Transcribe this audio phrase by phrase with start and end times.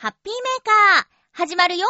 [0.00, 1.86] ハッピーメーカー、始まるよ。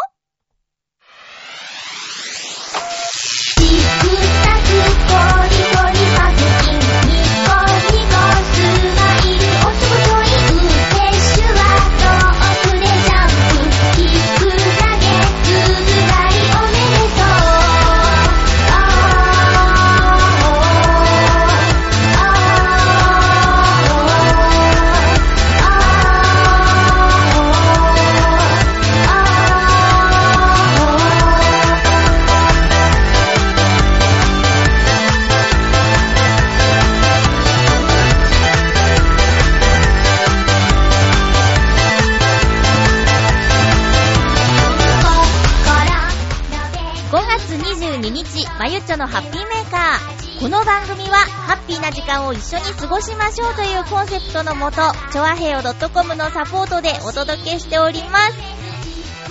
[49.00, 50.40] のハッピーメーカー。
[50.40, 54.76] この番組は、ハッピーな時間を一緒に過ごしましょうというコンセプトのもと、
[55.10, 58.34] ちょわへよ .com のサポートでお届けしております。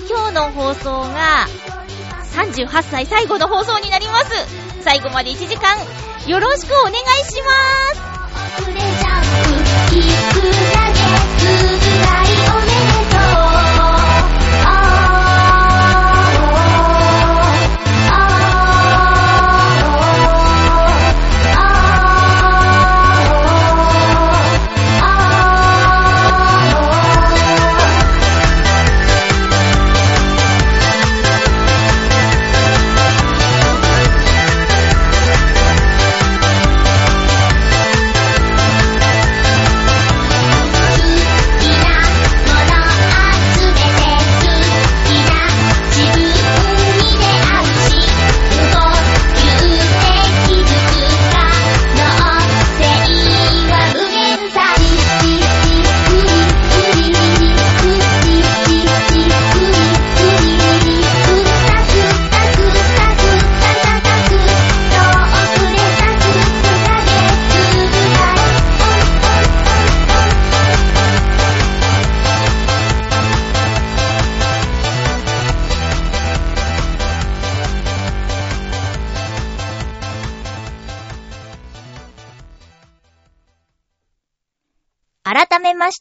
[0.09, 1.45] 今日の放送が、
[2.33, 4.31] 38歳最後の放送になります。
[4.83, 5.77] 最後まで1時間、
[6.25, 6.95] よろしくお願い
[7.25, 7.51] しま
[12.65, 12.68] す。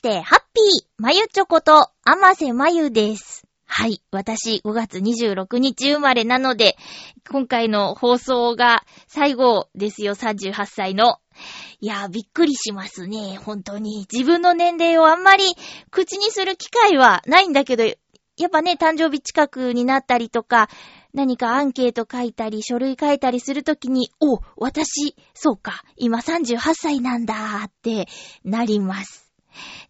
[0.08, 3.46] 改めまして、ハッピーまゆちょこと、あませまゆです。
[3.66, 4.02] はい。
[4.10, 6.76] 私、5月26日生まれなので、
[7.30, 11.18] 今回の放送が最後ですよ、38歳の。
[11.80, 13.38] いやー、びっくりしますね。
[13.44, 14.06] 本当に。
[14.10, 15.44] 自分の年齢をあんまり
[15.90, 17.94] 口にする機会はないんだけど、や
[18.46, 20.70] っぱね、誕生日近くになったりとか、
[21.12, 28.08] 何かアンケート書いたり、書類書いたりするときに、お、私、そうか、今38歳なんだーって
[28.44, 29.27] なります。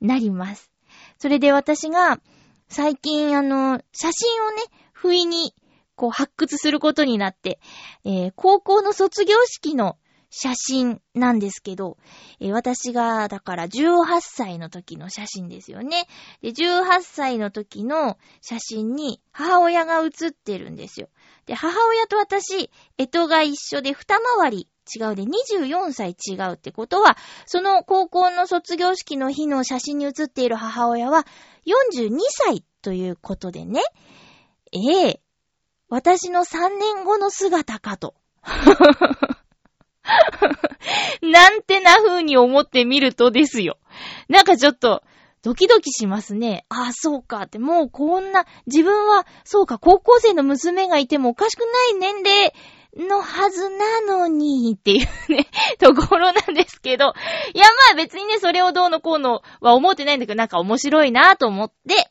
[0.01, 0.71] なります。
[1.19, 2.21] それで私が、
[2.69, 4.63] 最近あの、写真をね、
[4.93, 5.55] 不意に、
[5.97, 7.59] こう発掘することになって、
[8.05, 9.99] えー高校の卒業式の
[10.31, 11.97] 写真なんですけど、
[12.39, 16.07] えー私が、だから18歳の時の写真ですよね。
[16.41, 21.09] で、18歳の時の写真に母親が写ってるんですよ。
[21.47, 27.17] で、母親と私、干支が一緒で二回り違うで24歳違うってことは、
[27.47, 31.27] その高校の卒業式の日の写真に写っている母親は
[31.67, 33.83] 42歳ということでね。
[34.73, 35.21] ええ
[35.89, 38.15] 私の3年後の姿かと。
[41.23, 43.79] なんてな風に思ってみるとですよ。
[44.29, 45.03] なんかちょっと、
[45.43, 46.67] ドキドキしますね。
[46.69, 52.53] ああ、そうかって、もうこんな、自分は、そうか、高校生の娘がいてもおかしくない年齢
[52.97, 55.47] のはずなのに、っていうね、
[55.79, 57.13] ところなんですけど、
[57.55, 62.11] いや、まあ別にね、それをどうのこうのは思ってないんだけど、なんか面白いなと思って、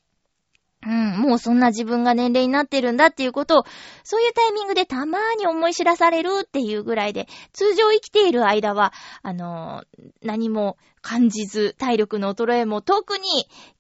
[0.86, 3.64] うん、もうそんな自分が年齢になってるんだっていうことを、
[4.04, 8.94] そういうタイミングでたまーに思い知らされるっていうぐらいで、通常生きている間は、
[9.24, 13.24] あのー何も感じず、体力の衰えも特に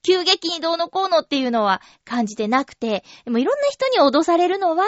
[0.01, 4.85] 急激にどうのこうのっていうのは感じてなくて、でもいろんな人に脅されるのは、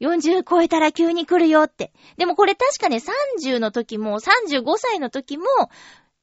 [0.00, 1.92] 40超えたら急に来るよって。
[2.18, 3.00] でもこれ確かね、
[3.42, 5.44] 30の時も、35歳の時も、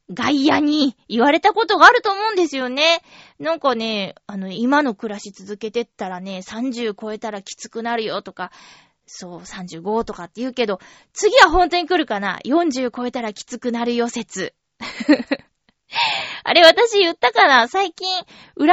[0.10, 3.02] 外野に言われたことがあると思うんですよね。
[3.38, 8.54] なんかね、あの、今の暮らし続けてったらね、30超えたらきつくなるよとか、
[9.06, 10.80] そう、35とかって言うけど、
[11.12, 14.54] 次は本当に来るかな ?40 超えたらきつくなるよ説。
[16.44, 17.68] あれ私言ったかな？
[17.68, 18.08] 最近、
[18.58, 18.68] 占い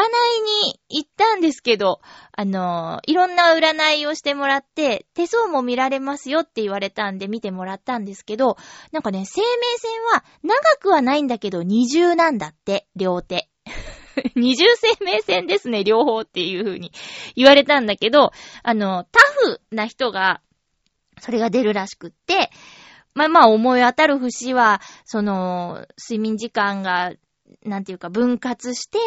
[0.68, 2.00] に行ったんですけど、
[2.32, 8.56] あのいろんな占いをしてもらって、手相も見られますよって言われたんで見てもらったんですけど、
[8.92, 9.46] なんかね、生命
[9.78, 13.48] 線は長くはないんだけど二重なんだって、両手。
[14.34, 16.92] 二重生命線ですね、両方っていう風に
[17.34, 18.30] 言われたんだけど、
[18.62, 20.40] あの、タフな人が、
[21.18, 22.50] それが出るらしくって、
[23.16, 27.14] まあまあ思い当たる節は、その、睡眠時間が、
[27.64, 28.98] なんていうか分割して、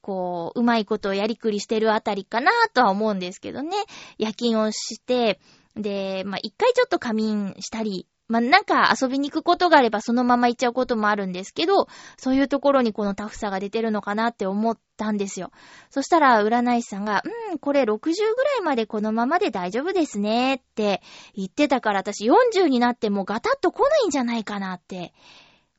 [0.00, 3.76] こう、うまいことをやりくりしてるあたりかなとは思うんですけどね。
[4.16, 5.38] 夜勤をして、
[5.76, 11.86] で、まあ一回ちょっと仮眠したり、まあ、なんか遊びに行くことがあればそのまま行っちゃうこともあるんですけど、
[12.16, 15.50] そういうところにこのタフさが出てるのかなって思ったんですよ。
[15.90, 21.02] そしたら占い師さんが、うん、これ60ぐらいまでこのままで大丈夫ですねって
[21.34, 25.12] 言ってたから私40になってもガタッと来ないんじゃないかなって、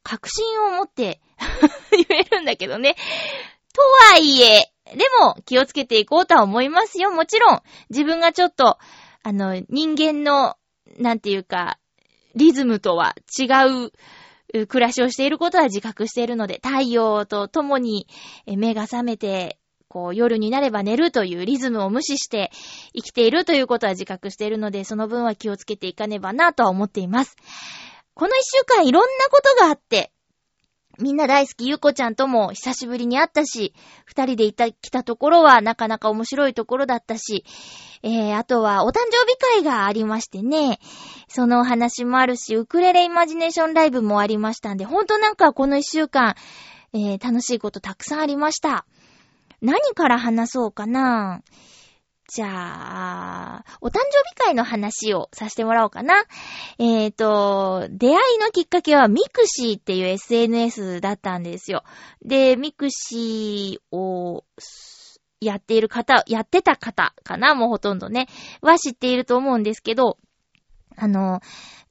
[0.04, 1.22] 確信を持って
[1.92, 2.96] 言えるんだけどね。
[3.74, 3.82] と
[4.12, 7.10] はいえ、でも気をつけていこうとは思いますよ。
[7.10, 8.78] もちろん、自分がちょっと、
[9.24, 10.58] あの、人間の、
[11.00, 11.80] なんていうか、
[12.36, 13.46] リズムとは違
[13.88, 18.08] う暮らしをしていることは自覚しているので、太陽と共に
[18.46, 19.58] 目が覚めて、
[19.88, 22.52] こう夜になれば寝るというリズムを無視して
[22.96, 27.36] 生きているということは自覚しているので、その分は気をつけていかねばなとは思っています。
[28.16, 30.13] この一週間いろんなことがあって、
[31.00, 33.74] みんな大好きゆうこちゃんとも久しぶりに会ったし、
[34.06, 37.46] 二人でいた、来たところはなかなか面白いところだったし、
[38.04, 40.80] えー、あとはお誕生日会がありましてね、
[41.28, 46.36] そのお話もあるし、ウクレレイマジネーションライブもありましたんで、ほんとなんかこの一週間、
[46.94, 48.86] えー、楽しいことたくさんありました。
[49.62, 51.83] 何から話そうかなぁ
[52.30, 54.00] じゃあ、お誕生
[54.30, 56.24] 日会の話をさせてもらおうかな。
[56.80, 61.84] えっ、ー、と、出会いのきっかけは mixi っていう SNS だったんですよ。
[62.24, 64.46] で、 mixi を
[65.42, 68.28] やっている方、やってた方かなもうほとんどね。
[68.62, 70.18] は知っていると思うんですけど、
[70.96, 71.42] あの、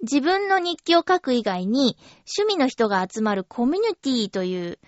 [0.01, 1.97] 自分の日記を書く以外に、
[2.39, 4.79] 趣味の人が集まるコミュニティという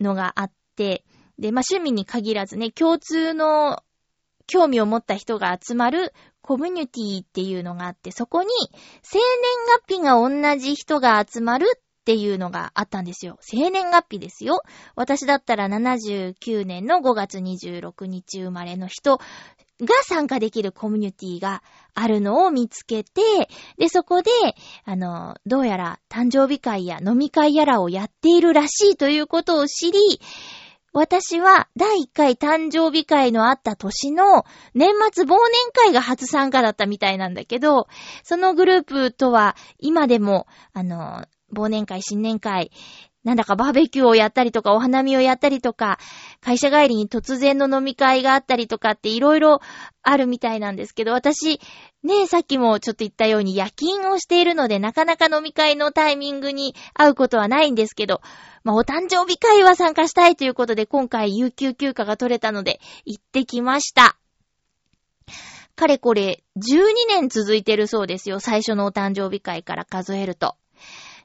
[0.00, 1.04] のがあって、
[1.38, 3.82] で、まあ、趣味に限らずね、共通の
[4.50, 6.12] 興味を持った人が集まる
[6.42, 8.48] コミュニティっていうのがあって、そこに
[9.02, 9.24] 生年
[9.86, 13.38] 月日が同じ人が集まるっていうのがあったんですよ。
[13.40, 14.62] 生年月日ですよ。
[14.96, 21.62] 私だったら79年の5月26日生まれの人が参加できるコミュニティが
[21.94, 23.20] あるのを見つけて、
[23.78, 24.30] で、そこで、
[24.84, 30.20] あの、どうやら誕生日会や飲み会やらをやっているらしいということを知り、
[30.92, 34.44] 私は第1回誕生日会のあった年の
[34.74, 35.36] 年末忘年
[35.72, 37.86] 会が初参加だったみたいなんだけど、
[38.24, 42.70] そのグループとは今でも、あの、忘年会、新年会、
[43.22, 45.98] なんだかバーベキューをやったりとか、お花見をやったりとか、
[46.40, 49.60] 会社帰りに突然の飲み会があったりとかっていろいろ
[50.02, 51.60] あるみたいなんですけど、私、
[52.02, 58.22] ねえ、さっきもちょっと言ったように夜勤をしているので、なかなか飲み会のタイミングに会うことはないんですけど、
[58.64, 64.16] まあ、お誕生日会は参加したいということで、今回有給休暇が取れたので、行ってきました。
[65.76, 66.60] かれこれ、12
[67.08, 68.40] 年続いてるそうですよ。
[68.40, 70.56] 最初のお誕生日会から数えると。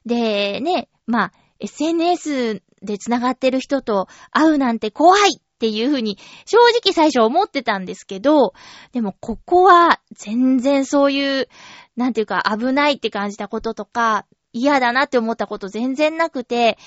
[0.04, 8.52] で、ね、まあ、SNS で繋がってる人と会うなんて怖いっていうふうに正直最初思ってたんですけど、
[8.92, 11.48] でもここは全然そういう、
[11.96, 16.78] なんていうか危ないって感じたこととか、嫌だなって思ったこと全然なくて、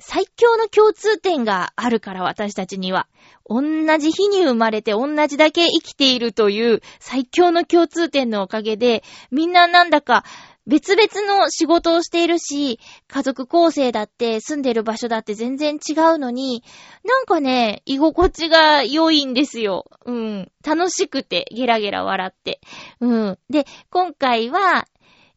[0.00, 3.06] 最強の共通点があるから私たちには。
[3.46, 3.62] 同
[3.98, 10.24] じ日に生まれて同じだけ生きているという最強の共通点のおかげで、みんななんだか
[10.66, 16.62] 別々の仕事をしているし、家族構成だって住んでる場所だって全然違うのに、
[17.04, 19.86] なんかね、居心地が良いんですよ。
[20.04, 20.52] うん。
[20.64, 22.60] 楽しくて、ゲラゲラ笑って。
[23.00, 23.38] うん。
[23.48, 24.86] で、今回は、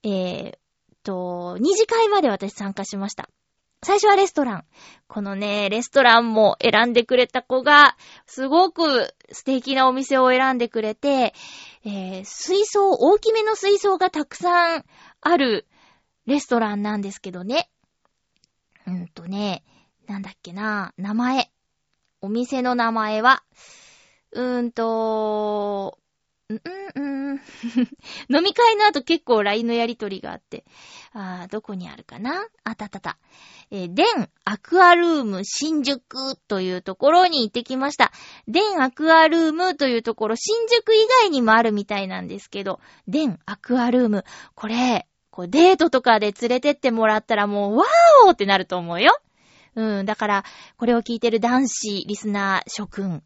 [0.03, 0.57] えー、
[1.03, 3.29] と、二次会まで私参加しました。
[3.85, 4.65] 最初はレストラン。
[5.07, 11.33] このね、レストランも選んでくれた子が、すごく素敵なお店を選んでくれて、
[11.85, 14.85] えー、水槽、大きめの水槽がたくさん
[15.25, 15.67] ある
[16.25, 17.69] レストランなんですけどね。
[18.85, 19.63] うんとね、
[20.07, 21.49] なんだっけな、名前。
[22.21, 23.43] お店の名前は、
[24.31, 25.97] うーんと、
[26.49, 26.61] うん、
[26.95, 27.41] うん、
[28.29, 30.65] 飲み会の後結構 LINE のやりとりがあって、
[31.13, 33.17] あー、どこにあるかなあたたた。
[33.71, 38.11] えー、デンアクアルーム新宿というところに行ってきました。
[38.47, 44.25] デンアクアルームというところ、新宿以外にもあるみたいなんですけど、デンアクアルーム。
[44.53, 49.17] これ、こうデートとかで連れてってもらったらもう、ワーオってなると思うよ。
[49.73, 50.43] うん、だから、
[50.77, 53.23] これを聞いてる男子、リスナー諸君、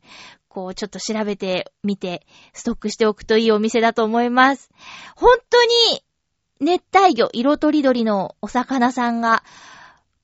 [0.47, 4.69] こう、ちょっと調べてみて、ストックしておくといいお店だと思います。
[5.17, 6.01] 本当に、
[6.61, 9.43] 熱帯魚、色とりどりのお魚さんが、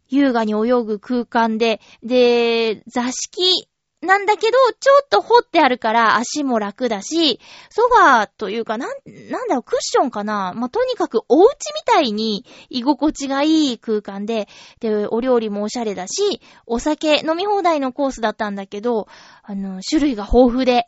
[0.08, 3.68] 優雅に泳ぐ空間で、で、座敷
[4.04, 8.90] なんだけど、ちょっと掘ってあるから足も楽だし、ソファーというか、なん、
[9.30, 10.54] なんだろう、クッションかな。
[10.56, 14.50] まあ、とにかくお家みたいに居心地がいい空間で、
[14.82, 19.08] で、お料理もおしゃれだし、お酒飲み放題のコースだったんだけど、
[19.42, 20.86] あの、種類が豊富で。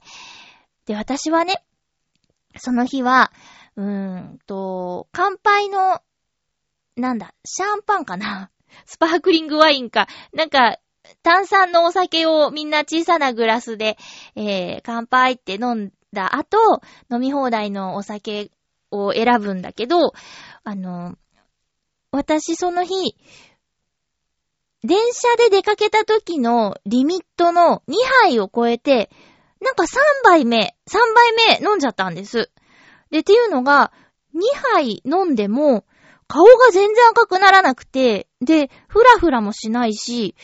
[0.85, 1.63] で、私はね、
[2.57, 3.31] その日は、
[3.77, 3.85] うー
[4.33, 6.01] んと、乾杯の、
[6.97, 8.51] なんだ、シャンパンかな。
[8.85, 10.79] スパークリングワインか、なんか、
[11.23, 13.97] 炭酸のお酒をみんな小さなグラスで、
[14.35, 16.57] えー、乾杯って飲んだ後、
[17.11, 18.51] 飲み放題のお酒
[18.91, 20.13] を選ぶんだけど、
[20.63, 21.15] あの、
[22.11, 23.15] 私その日、
[24.83, 29.09] 電車で出かけた時のリミットの2杯を超えて、
[29.59, 30.97] なんか3杯目、3
[31.49, 32.51] 杯目飲んじゃったんです。
[33.09, 33.91] で、っていうのが、
[34.35, 34.39] 2
[34.75, 35.85] 杯飲んでも、
[36.27, 40.35] 顔が全然赤くならなくて、で、ふらふらもしないし、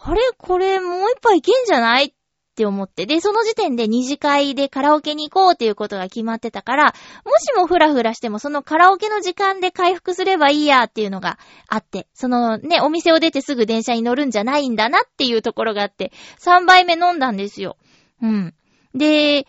[0.00, 0.20] あれ？
[0.38, 2.04] これもう一杯いけんじゃない？
[2.06, 2.12] っ
[2.58, 3.06] て思って。
[3.06, 6.90] で、その時点で二次会でカラオケに行こうっていうことが決まってたから、も
[7.38, 11.38] しもフラフラしてもそのカラオケの時間で回復すればいいやっていうのが
[11.68, 17.76] あって、そのね、お店を出てすぐ電車に乗るんじゃないんだなっていうところがあって、3杯目飲んだんですよ。
[18.20, 18.54] うん。
[18.94, 19.46] で、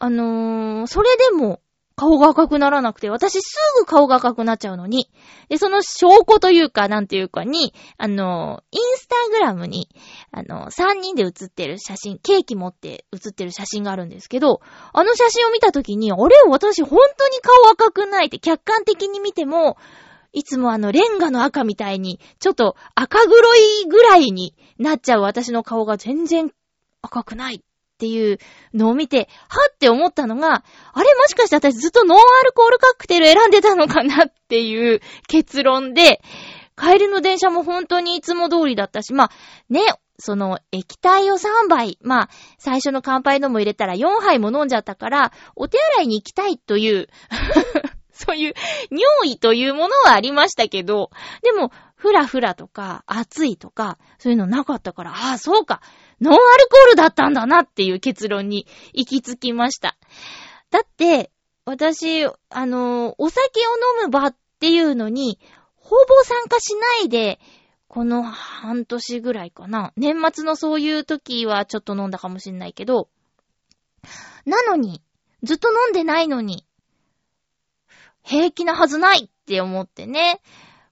[0.00, 1.60] あのー、それでも、
[1.98, 5.10] 顔が赤くならなくて、私すぐ顔が赤くなっちゃうのに、
[5.48, 9.88] で、その証拠というか、なんていうかに、あの、インスタグラムに、
[10.30, 14.60] あの、3人で写ってる写真、ケーキ持って写ってる写真があるんですけど、
[14.92, 16.22] あの写真を見たときに、あれ？
[16.48, 19.76] 私本当に顔赤くないって客観的に見ても、
[20.32, 26.52] いつもあの、レンガの赤みたいに、ちょっと赤黒いぐらいになっちゃう私の顔が全然
[27.02, 27.64] 赤くない。
[27.98, 28.38] っていう
[28.74, 30.62] のを見て、はって思ったのが、
[30.92, 36.22] あれもしかして私ずっとノンアルコールカクテル選んでたのかなっていう結論で、
[36.76, 39.30] 帰りの電車も本当にいつも通りだったし、まあ、
[39.68, 39.80] ね、
[40.20, 47.08] その液体を3杯、まあ、最初の乾杯のも入れたら4杯も飲んじゃったから、お手洗いに行きたいという、
[48.12, 48.54] そういう
[48.90, 51.10] 尿意というものはありましたけど、
[51.42, 55.80] でも、ふらふらとか、暑いとか、そういうのなかったから、ああ、そうか。
[56.20, 59.96] ノンアルコールだったんだなっていう結論に行き着きました。
[60.70, 61.30] だって、
[61.64, 62.32] 私、あ
[62.66, 65.38] の、お酒を飲む場っていうのに、
[65.76, 67.38] ほぼ参加しないで、
[67.88, 69.92] この半年ぐらいかな。
[69.96, 73.08] 年末のそういう時はちょっと飲んだかもしんないけど、
[74.44, 75.02] なのに、
[75.42, 76.66] ずっと飲んでないのに、
[78.22, 80.40] 平気なはずないって思ってね。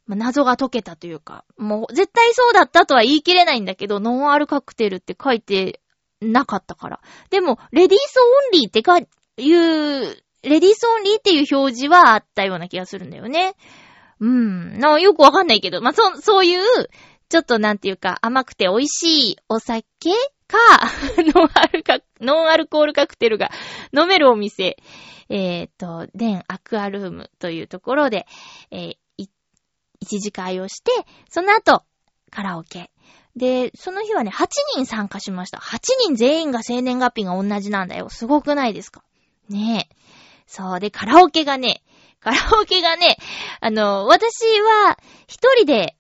[0.07, 5.81] まあ、謎が解けたというか、もう絶対そうだったとは言い切れないんだけど、ノンアルカクテルって書いて
[6.21, 7.01] なかったから。
[7.31, 9.07] でも、レディースオンリーってか、いう、
[10.43, 13.55] レディースオンリーっていう表示はあったような気がするんだよね。
[14.21, 14.79] うん。
[14.79, 16.63] な、よくわかんないけど、まあ、そ、そういう、
[17.29, 19.85] ちょっとなんていうか、甘くて美味しいお酒
[20.47, 20.59] か、
[21.35, 23.51] ノンアルカ、ノンアルコールカクテルが
[23.93, 24.77] 飲めるお店、
[25.29, 28.27] えっ、ー、と、デンアクアルームというところで、
[28.71, 28.97] えー、
[30.01, 30.91] 一次会をして、
[31.29, 31.83] その後、
[32.31, 32.91] カラオケ。
[33.37, 35.59] で、その日はね、8人参加しました。
[35.59, 38.09] 8人全員が生年月日が同じなんだよ。
[38.09, 39.03] すごくないですか？
[39.49, 39.97] ねえ。
[40.47, 40.81] そう。
[40.81, 41.83] で、カラオケがね、
[42.21, 43.19] カラオケがね、
[43.61, 45.97] あの、私は一人で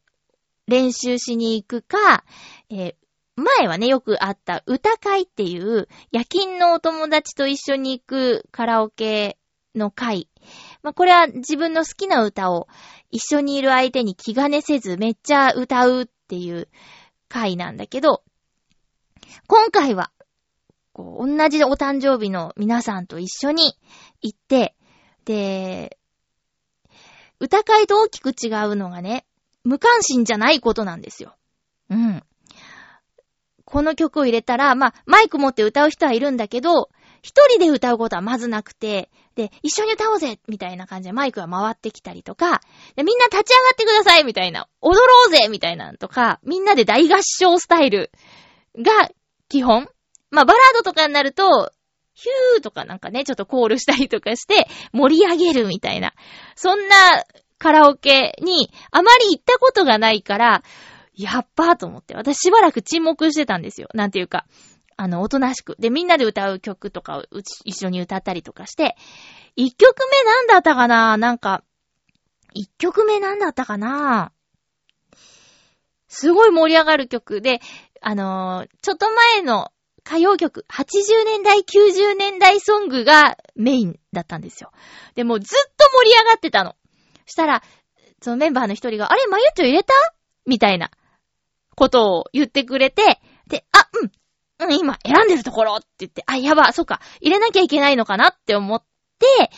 [0.67, 2.25] 練習しに行くか、
[2.71, 2.95] えー、
[3.37, 9.37] 前はね、よくあった歌会っていう夜勤のお友達と一緒に行くカラオケ
[9.75, 10.29] の会。
[10.87, 12.69] まあ、これは自分の好きな歌を
[13.11, 16.69] 一緒にいる相手に気兼ねせずめっちゃ歌うっていう
[17.29, 18.23] 回なんだけど、
[19.49, 20.13] 今回は、
[20.93, 23.77] こう、同じお誕生日の皆さんと一緒に
[24.23, 24.77] 行って、
[25.25, 25.99] で、
[27.41, 29.27] 歌会と大きく違うのがね、
[29.65, 31.35] 無関心じゃないことなんですよ。
[31.91, 32.23] うん。
[33.65, 36.91] この曲を入れたら、まあ、マイク持って歌う人はいるんだけど、
[37.27, 42.61] 一人で歌うことはまずなくて、で、一緒に歌おうぜみたいな感じでマイクが回ってきたりとか、
[42.95, 48.13] でみんな立ち上がってくださいみたいな、踊ろうぜみたいなんとか、みんなで大合唱スタイル
[48.79, 49.11] が
[49.49, 49.89] 基本。
[50.31, 51.73] まあ、バラードとかになると、
[52.15, 56.13] ヒューとかなんかね、ちょっとコールしたりとかして盛り上げるみたいな。
[56.55, 57.25] そんな
[57.59, 60.63] カラオケにあまり行ったことがないから、
[61.17, 62.15] やっばーと思って。
[62.15, 63.89] 私しばらく沈黙してたんですよ。
[63.95, 64.47] なんていうか。
[64.97, 65.77] あの、おとなしく。
[65.79, 67.25] で、みんなで歌う曲とかを
[67.65, 68.97] 一緒に歌ったりとかして、
[69.55, 71.17] 一曲目なんだったかな？
[71.17, 71.63] なんか、
[72.55, 74.33] 一曲目なんだったかな？
[76.09, 77.61] すごい盛り上がる曲で、
[78.01, 79.73] あのー、ちょっと前の
[80.07, 84.71] 歌謡曲、80年代、90年代ソングがメインだったんですよ。
[85.15, 86.75] でもうずっと盛り上がってたの。
[87.27, 87.63] したら、
[88.23, 89.93] そのメンバーの一人が、あれ、マユッチョ入れた？
[90.47, 90.91] みたいな。
[91.75, 94.13] ことを言ってくれて、で、あ、うん、
[94.59, 98.83] うん、今選んでるところって言って、あ、やば、そっか、入れなきゃいけないのかなって思っ
[99.19, 99.51] て、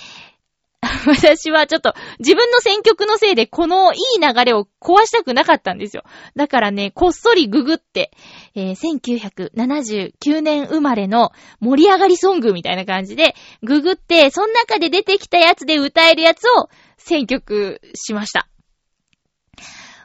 [1.07, 6.05] 私はちょっと自分の選曲のせいでこのいい流れを壊したくなかったんですよ。
[6.37, 8.13] だからね、こっそりググって、
[8.55, 18.49] えー1979年生まれの盛り上がりソングみたいな感じで、ググって、その中で出てきたやつで歌えるやつを選曲しました。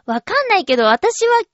[0.06, 1.48] わかんないけど、私は好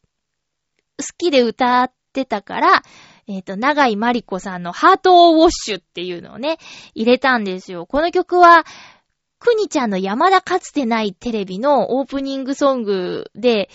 [1.17, 2.83] きで歌ってたから、
[3.29, 6.57] えっ、と、長井まりこさんのハートウォッシュっていうのをね、
[6.95, 7.85] 入れたんですよ。
[7.85, 8.65] この曲は、
[9.37, 13.69] くにちゃんの山田かつてないテレビのオープニングソングで、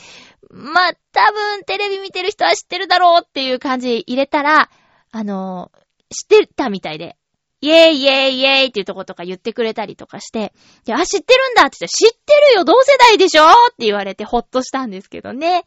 [0.51, 4.71] まあ、多分テレビ見てる人は知ってるだろうっていう感じで入れたら、
[5.13, 5.71] あの
[6.11, 7.17] 知ってたみたいで、
[7.65, 10.53] イェイイェイイェイっていうとことか言ってくれたりとかして、
[10.87, 13.45] いや、あ、知ってるんだって言ったら、知ってるよ同世代でしょ？
[13.45, 15.65] って言われてほっとしたんですけどね。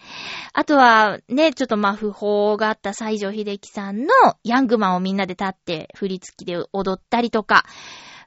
[0.54, 4.14] あとは、ね、ちょっとまあ、訃報があった西城秀樹さんの
[4.44, 7.66] ヤングマンをみんなで立って振り付きで踊ったりとか、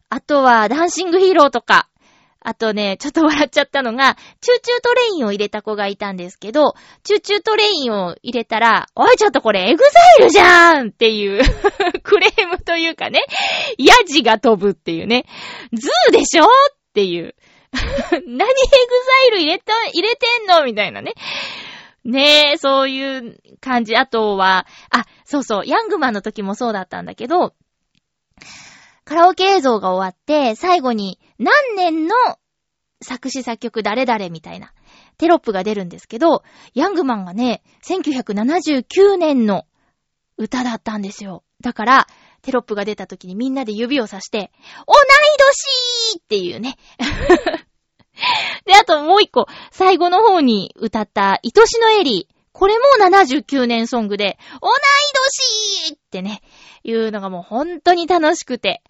[0.09, 1.90] あとは、ダンシングヒーローとか、
[2.43, 11.43] あとね、ちょっと笑っちゃったのが、 Choo Choo TRAIN を入れた子がいたんですけど、 Choo Choo TRAIN を入れたら、おいちょっとこれ EXILE じゃーんっていう
[12.03, 13.21] クレームというかね、
[13.77, 15.27] ヤジが飛ぶっていうね、
[15.73, 16.45] ZOO でしょ？
[16.45, 16.49] っ
[16.95, 17.35] ていう。
[17.73, 20.65] 何 EXILE 入れた、入れてんの？
[20.65, 21.13] みたいなね。
[22.05, 23.95] ねえ、そういう感じ。
[23.95, 27.53] あとは、あ、そうそう、ヤングマンの時もそうだったんだけど、
[29.11, 32.15] カラオケ映像が終わって、最後に何年の
[33.03, 34.73] 作詞作曲誰々みたいな
[35.19, 39.67] テロップが出るんですけど、ヤングマンがね、1979年の
[40.37, 41.43] 歌だったんですよ。
[41.61, 42.07] だから、
[42.43, 44.53] テロップが出た時にみんなで指をさして、
[44.87, 44.97] 同い
[46.15, 46.77] 年っていうね。
[48.65, 52.35] で、あともう一個、最後の方に歌った、愛しのエリー。
[52.53, 54.73] これも79年ソングで、同い
[55.89, 56.43] 年ってね、
[56.83, 58.83] いうのがもう本当に楽しくて。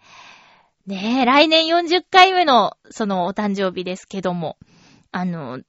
[0.87, 4.57] ねえ、来年40回目の、そのお誕生日ですけども、
[5.13, 5.61] あの、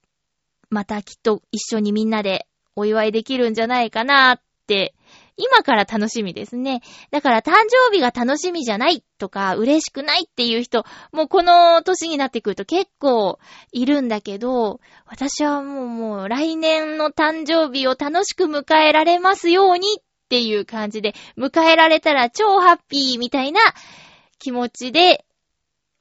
[0.69, 4.95] またきっと一緒にみんなでお祝いできるんじゃないかなって、
[5.37, 6.81] 今から楽しみですね。
[7.09, 13.39] だから誕生日が楽しみじゃないとか嬉しくないっていう人、もうこの年になってくると結構
[13.71, 23.59] いるんだけど、私はもうもう来年の誕生日を楽しく迎えられますようにっっていう感じで、迎えられたら超ハッピーみたいな
[24.39, 25.25] 気持ちで、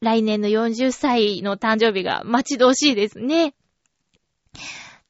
[0.01, 3.57] 来年の40歳の誕生日が待ち遠しいですね。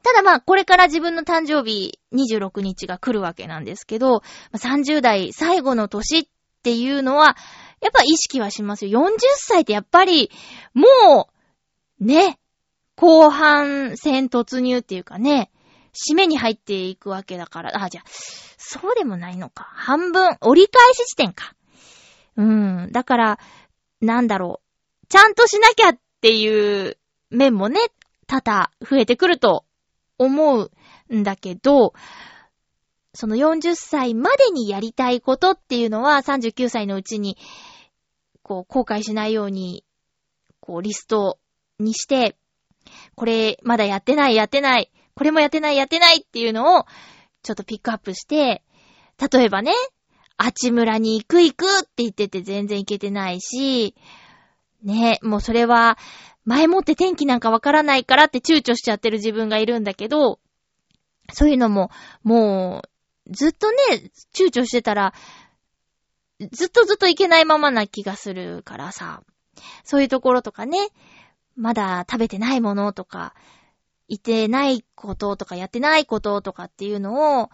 [0.02, 4.22] ただまあ、これから自分の誕生日26日が来るわけなんですけど、
[4.54, 6.24] 30代最後の年っ
[6.62, 7.36] ていうのは、
[7.82, 9.02] やっぱ意識はしますよ。
[9.02, 10.30] 40歳ってやっぱり、
[10.72, 11.28] も
[12.00, 12.38] う、ね、
[12.96, 15.50] 後半戦突入っていうかね、
[15.92, 18.04] 締めに入っていくわけだから、あ、じゃあ、
[18.56, 19.64] そうでもないのか。
[19.74, 21.54] 半分、折り返し地点か。
[22.36, 22.88] うん。
[22.92, 23.38] だから、
[24.00, 25.06] なんだろう。
[25.08, 26.96] ちゃんとしなきゃっていう
[27.30, 27.80] 面もね、
[28.26, 29.64] 多々増えてくると
[30.18, 30.70] 思う
[31.16, 31.94] んだけど、
[33.12, 37.36] その40歳までにやりたいことっていうのは39歳のうちに、
[38.42, 39.84] こう、後悔しないように、
[40.60, 41.38] こう、リスト
[41.78, 42.36] にして、
[43.16, 46.86] これまだやってない、やってない、これもやってない、やってないっていうのを、
[47.42, 48.62] ちょっとピックアップして、
[49.30, 49.70] 例えばね、
[50.38, 53.94] あちむらに行く行くって言ってて全然行けてないし、
[54.82, 55.98] ね、もうそれは、
[56.46, 60.40] 前もって天気なんかわからないからって躊躇しちゃってる自分がいるんだけど、
[61.34, 61.90] そういうのも、
[62.22, 62.82] も
[63.26, 63.76] う、ずっとね、
[64.34, 65.12] 躊躇してたら、
[66.50, 69.22] ずっとずっといけないままな気がするからさ、
[69.84, 70.78] そういうところとかね、
[71.56, 73.34] まだ食べてないものとか、
[74.10, 77.50] いてないこととかやってないこととかっていうのを、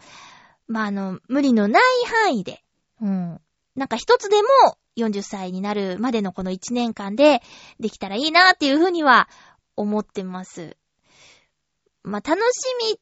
[0.66, 1.82] まあ、あの、無理のない
[2.24, 2.64] 範囲で、
[3.02, 3.40] うん。
[3.76, 7.42] なんか一つでも40歳になるまでのこの1年間で
[7.78, 9.28] できたらいいなっていうふうには
[9.76, 10.78] 思ってます。
[12.02, 12.96] まあ、楽しみっ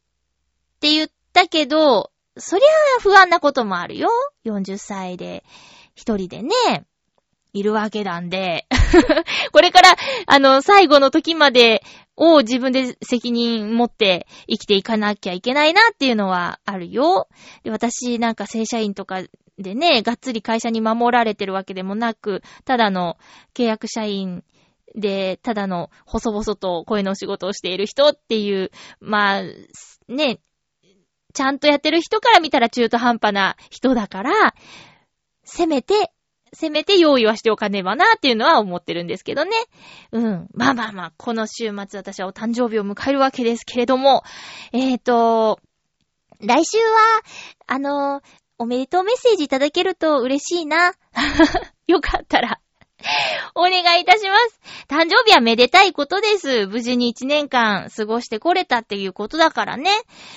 [0.81, 4.09] て言ったけど、そりゃ不安なこともあるよ。
[4.45, 5.45] 40歳で
[5.95, 6.51] 一人でね、
[7.53, 8.67] いるわけなんで。
[9.53, 11.85] これから、あの、最後の時まで
[12.17, 17.29] を自分で責任持って生きていかなきゃいけないなっていうのはあるよ。
[17.63, 19.23] で私なんか正社員とか
[19.59, 23.17] でね、がっつり会社に守られてるわけでもなく、ただの
[23.55, 24.43] 契約社員
[24.95, 29.43] で、ただの細々と声の仕事をしている人っていう、まあ、
[30.09, 30.41] ね、
[31.33, 34.55] ちゃんとやってる人から見たら中途半端な人だから、
[35.45, 36.13] せめて、
[36.55, 39.51] せめて用意はしておかねばなっていうのは思ってるんですけどね。
[40.13, 40.49] うん。
[40.55, 44.23] まあまあまあ、この週末私はお誕生日を迎えるわけですけれども、
[44.73, 45.61] えーと、
[46.41, 47.23] 来週は、
[47.67, 48.23] あの、
[48.59, 50.95] おめでとうメッセージいただけると嬉しいな。
[51.87, 52.61] よかったら、
[53.55, 54.61] お願いいたします。
[54.89, 56.67] 誕生日はめでたいことです。
[56.67, 59.91] 無事に一年間過ごしてこれたっていうことだからね。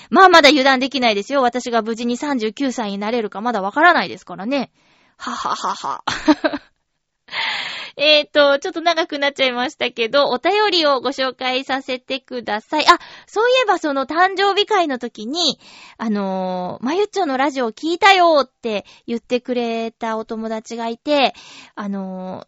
[0.09, 1.41] まあまだ油断できないですよ。
[1.41, 4.71] 私が無事に39歳になれるかまだわからないですからね。
[5.17, 6.03] はははは。
[7.97, 12.87] えっと、ちょっと長くなっちゃいましたけど、お便りをご紹介させてください。
[12.87, 15.59] あ、そういえばその誕生日会の時に、
[15.97, 21.33] あのー、まゆっちょのラジオ聞いたよって言ってくれたお友達がいて、
[21.73, 22.47] あの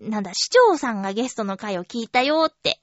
[0.00, 2.78] ー、なんだ、市長さんがゲストの回を聞いたよって、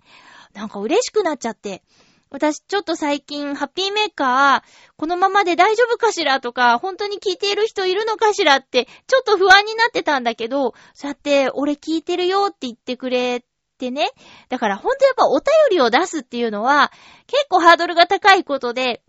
[0.53, 1.83] なんか嬉しくなっちゃって、
[2.29, 13.45] 私ちょっと最近ハッピーメーカー、このままで大丈夫かしらとか、本当に聞いている人いるのかしらって、ちょっと不安になってたんだけど、そうやって俺聞いてるよって言ってくれ
[13.77, 14.11] てね。
[14.49, 16.91] だから本当やっぱお便りを出すっていうのは、
[17.27, 19.01] 結構ハードルが高いことで、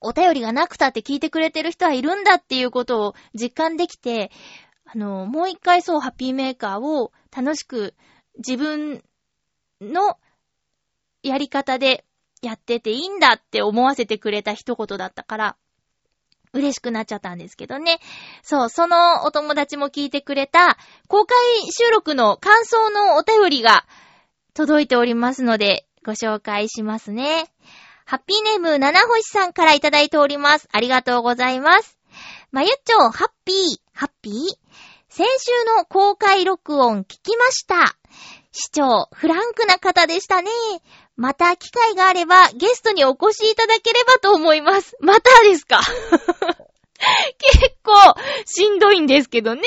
[0.00, 4.30] お便りがなくたって聞いてくれてる人はいるんだっていうことを実感できて、
[4.84, 7.94] あの、もう一回そうハッピーメーカーを楽しく
[8.36, 9.02] 自分
[9.80, 10.18] の
[11.22, 12.04] やり方で
[12.42, 15.56] やってていいんだって思わせてくれた一言だったから、
[16.52, 17.98] 嬉しくなっちゃったんですけどね。
[18.42, 20.76] そう、そのお友達も聞いてくれた
[21.08, 21.36] 公開
[21.70, 23.86] 収録の感想のお便りが
[24.52, 27.50] 届いておりますので、ご紹介しますね。
[28.04, 30.68] ハッピーネーム七星さんからいただいております。
[30.72, 31.96] ありがとうございます。
[32.50, 33.56] まゆっちょ、ハッピー、
[33.94, 34.34] ハッピー？
[35.08, 37.96] 先週の公開録音聞きました。
[38.50, 40.50] 市長、フランクな方でしたね。
[41.22, 44.96] また機会があればゲストにお越しいただければと思います。
[45.00, 45.78] またですか？
[47.38, 47.92] 結構
[48.44, 49.62] しんどいんですけどね。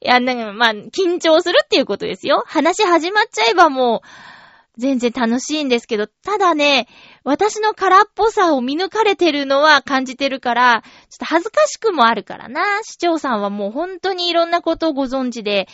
[0.00, 2.42] いや、なんかまあ、緊張するっていうことですよ。
[2.46, 6.88] 話始まっちゃえばもう、全然楽しいんですけど、ただね、
[7.24, 12.82] 私の空っぽさを見抜かれてるのは感じてるから、ちょっと恥ずかしくもあるからな。
[12.82, 15.68] 市長さんはもう本当にいろんなことをご存知で、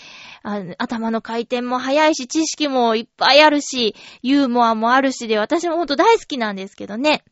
[0.79, 7.25] 頭の回転も早いし、知識もいっぱいあるし、ユーモアもあるしで、私もほんと大好きなんですけどね。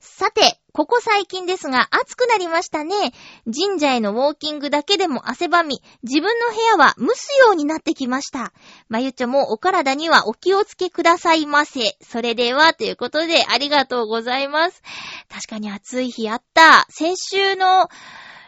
[0.00, 3.12] さて、ここ最近ですが暑くなりましたね。
[3.44, 8.54] 神社へのウォーキングだけでも汗ばみ、自分の部屋は蒸すようになってきました。
[8.88, 11.98] まゆちょもお体にはお気をつけくださいませ。
[12.00, 14.82] それでは、ということでありがとうございます。
[15.28, 16.86] 確かに暑い日あった。
[16.88, 17.90] 先週の、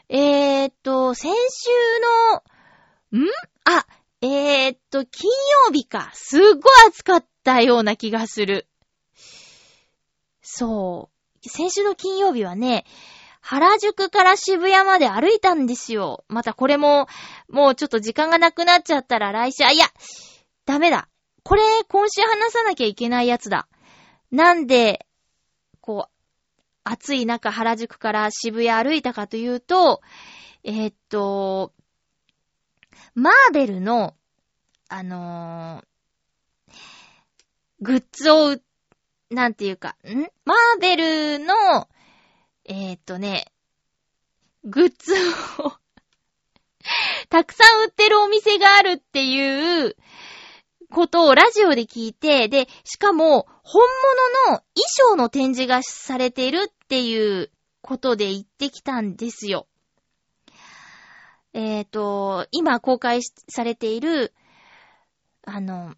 [0.09, 1.71] えー、っと、先週
[3.13, 3.29] の、ん？
[3.65, 3.87] あ、
[4.23, 5.31] えー、っと、金
[5.67, 6.11] 曜日か。
[6.15, 8.67] すっごい暑かったような気がする。
[10.41, 11.14] そう。
[11.49, 12.85] 先週の金曜日はね、
[13.41, 16.25] 原宿から渋谷まで歩いたんですよ。
[16.29, 17.09] またこれも、
[17.51, 19.87] もうちょっと時間がなくなっちゃったら来週、あ、いや、
[20.65, 21.09] ダメだ。
[21.43, 23.69] これ、今週話さなきゃいけないやつだ。
[24.31, 25.07] なんで、
[25.83, 26.15] こう、
[26.85, 30.01] 暑い中原宿から渋谷歩いたかというと、
[30.63, 31.75] えー、っと、
[33.15, 34.15] マーベルの、
[34.89, 36.75] あのー、
[37.81, 38.61] グッズを売っ
[39.31, 40.29] なんていうか、ん？
[40.45, 41.89] マーベルの、
[42.65, 43.47] えー、っとね、
[44.65, 45.15] グッズ
[45.63, 45.73] を
[47.29, 49.97] たくさん売ってるお店があるっていう
[50.91, 53.83] ことをラジオで聞いて、で、しかも、本
[54.47, 59.67] 物の衣装の展示がされてるっていうことで行ってきたんですよ。
[61.53, 64.35] えっ、と、今公開されている、
[65.43, 65.95] あの、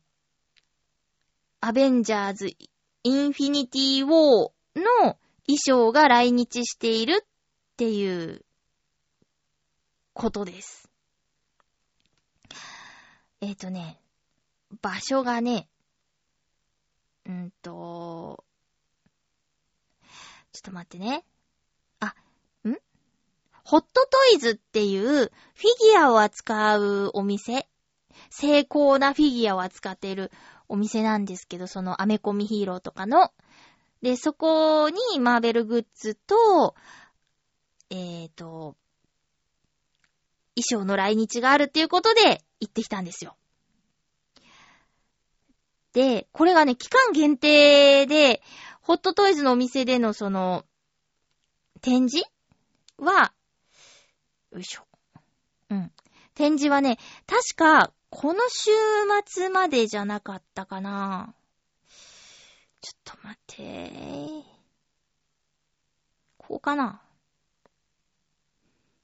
[1.60, 2.56] アベンジャーズ
[3.06, 4.10] インフィニティ・ウォー
[4.74, 5.16] の
[5.46, 7.26] 衣装が来日しているっ
[7.76, 8.44] ていう
[10.12, 10.90] ことです。
[13.40, 14.00] えっ、ー、とね、
[14.82, 15.68] 場所がね、
[17.26, 18.42] うんと、
[20.52, 21.24] ちょっと待ってね。
[22.00, 22.12] あ、
[22.64, 22.74] ん？
[23.62, 25.30] ホットトイズっていうフィ
[25.92, 27.68] ギュアを扱うお店、
[28.30, 30.32] 成功なフィギュアを扱っている
[30.68, 33.32] お店なんですけど、そのアメコミヒーローとかの。
[34.02, 36.74] で、そこにマーベルグッズと、
[37.90, 38.76] えっ、ー、と、
[40.54, 43.36] 衣装の来日があるっていうことで行ってきたんですよ。
[45.92, 48.42] で、これがね、期間限定で、
[48.82, 50.64] ホットトイズのお店でのその、
[51.80, 52.26] 展示
[52.98, 53.32] は、
[54.52, 54.82] よいしょ。
[55.70, 55.92] うん。
[56.34, 58.70] 展示はね、確かこの週
[59.26, 61.34] 末までじゃなかったかな。
[62.80, 64.44] ちょっと待って。
[66.38, 67.02] こうかな。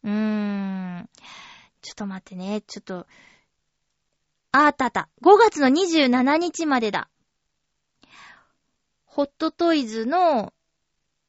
[0.05, 1.11] うーん。
[1.81, 2.61] ちょっと待ってね。
[2.61, 3.07] ちょっと。
[4.53, 5.09] あったあった。
[5.23, 7.09] 5月の27日までだ。
[9.05, 10.53] ホットトイズの、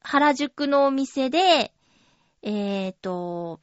[0.00, 1.72] 原宿のお店で、
[2.42, 3.58] えっ、と、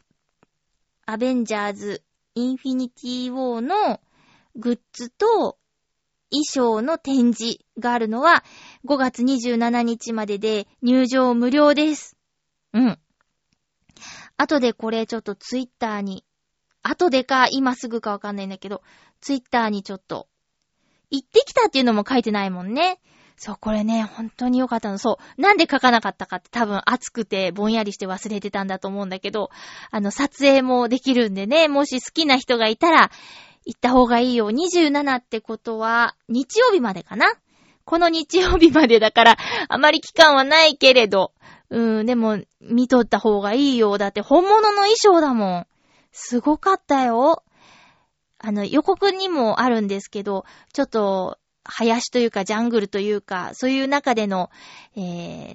[1.05, 2.03] アベンジャーズ、
[2.35, 3.99] インフィニティウォーの
[4.55, 5.57] グッズと
[6.31, 8.43] 衣装の展示があるのは
[8.85, 12.15] 5月27日までで入場無料です。
[12.73, 12.99] うん。
[14.37, 16.25] 後でこれちょっとツイッターに、
[16.83, 18.81] 後でか今すぐかわかんないんだけど、
[19.19, 20.27] ツイッターにちょっと、
[21.11, 23.01] 行ってきたっていうのも書いてないもんね。
[23.43, 24.99] そう、これね、本当に良かったの。
[24.99, 25.41] そう。
[25.41, 29.49] なんで書かなかったかって多分暑くてぼんやりして忘れてたんだと思うんだけど、
[29.89, 33.09] あの、撮影もできるんでね、もし好きな人がいたら、
[33.65, 34.51] 行った方がいいよ。
[34.51, 37.33] 27ってことは、日曜日までかな？
[37.83, 39.37] この日曜日までだから、
[39.69, 41.31] あまり期間はないけれど、
[41.71, 43.97] うん、でも、見とった方がいいよ。
[43.97, 45.67] だって本物の衣装だもん。
[46.11, 47.41] すごかったよ。
[48.37, 54.49] あの、予告にもあるんですけど、ちょっと、林というかジャングルというか、そういう中での、
[54.95, 54.99] え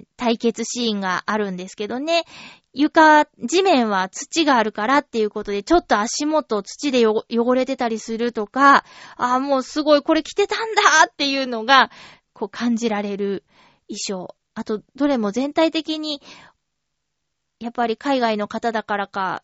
[0.03, 2.25] ー、対決シーンがあるんですけどね。
[2.73, 8.85] 床、地面は土があるからっていうことで、ちょっと足元土で汚れてたりするとか、
[9.17, 11.91] ああ、もうすごいこれ着てたんだっていうのが、
[12.33, 13.43] こう感じられる
[13.87, 14.35] 衣装。
[14.53, 16.21] あと、どれも全体的に、
[17.59, 19.43] やっぱり海外の方だからか、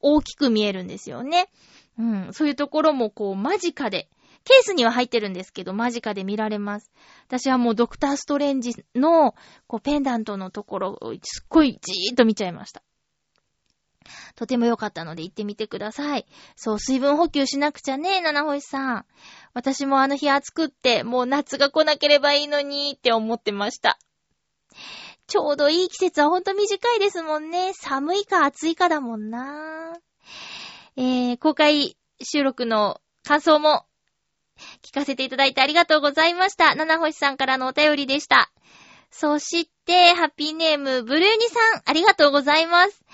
[0.00, 1.50] 大きく見えるんですよね。
[1.98, 2.28] うん。
[2.32, 4.08] そういうところもこう間近で、
[4.44, 6.90] ケースには入ってるんですけど、間近で見られます。
[7.26, 9.34] 私はもうドクターストレンジの、
[9.66, 12.82] こう、ペンダントのところをすっごいじーっと見ちゃいました。
[14.36, 16.26] とても良かったので行ってみてください。
[16.56, 19.06] そう、水分補給しなくちゃね、七星さん。
[19.52, 23.98] 私もあの日暑くって、もう夏が来なければいいのにって思ってました。
[25.26, 27.72] ちょうどいい季節はほんと短いですもんね。
[27.74, 29.98] 寒いか暑いかだもんな。
[30.96, 33.84] えー、公開収録の感想も
[34.82, 36.74] 聞かせていただいてありがとうございました。
[36.74, 38.50] 七星さんからのお便りでした。
[39.10, 43.04] そして、ハッピーネーム、ブルーニさん、ありがとうございます。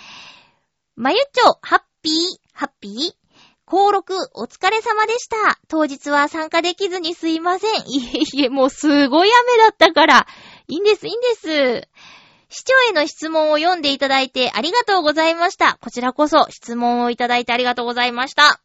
[0.97, 2.15] まゆっちょ、ハッピー、
[2.53, 3.71] ハッピー？
[3.71, 5.59] 登録、お疲れ様でした。
[5.69, 7.71] 当日は参加できずにすいません。
[7.87, 10.27] いえいえ、もうすごい雨だったから。
[10.69, 11.89] いいんです、いいんです。
[12.51, 15.79] 市長への質問を読んでいただいてありがとうございました。
[15.81, 18.61] こちらこそ質問をいただいてありがとうございました。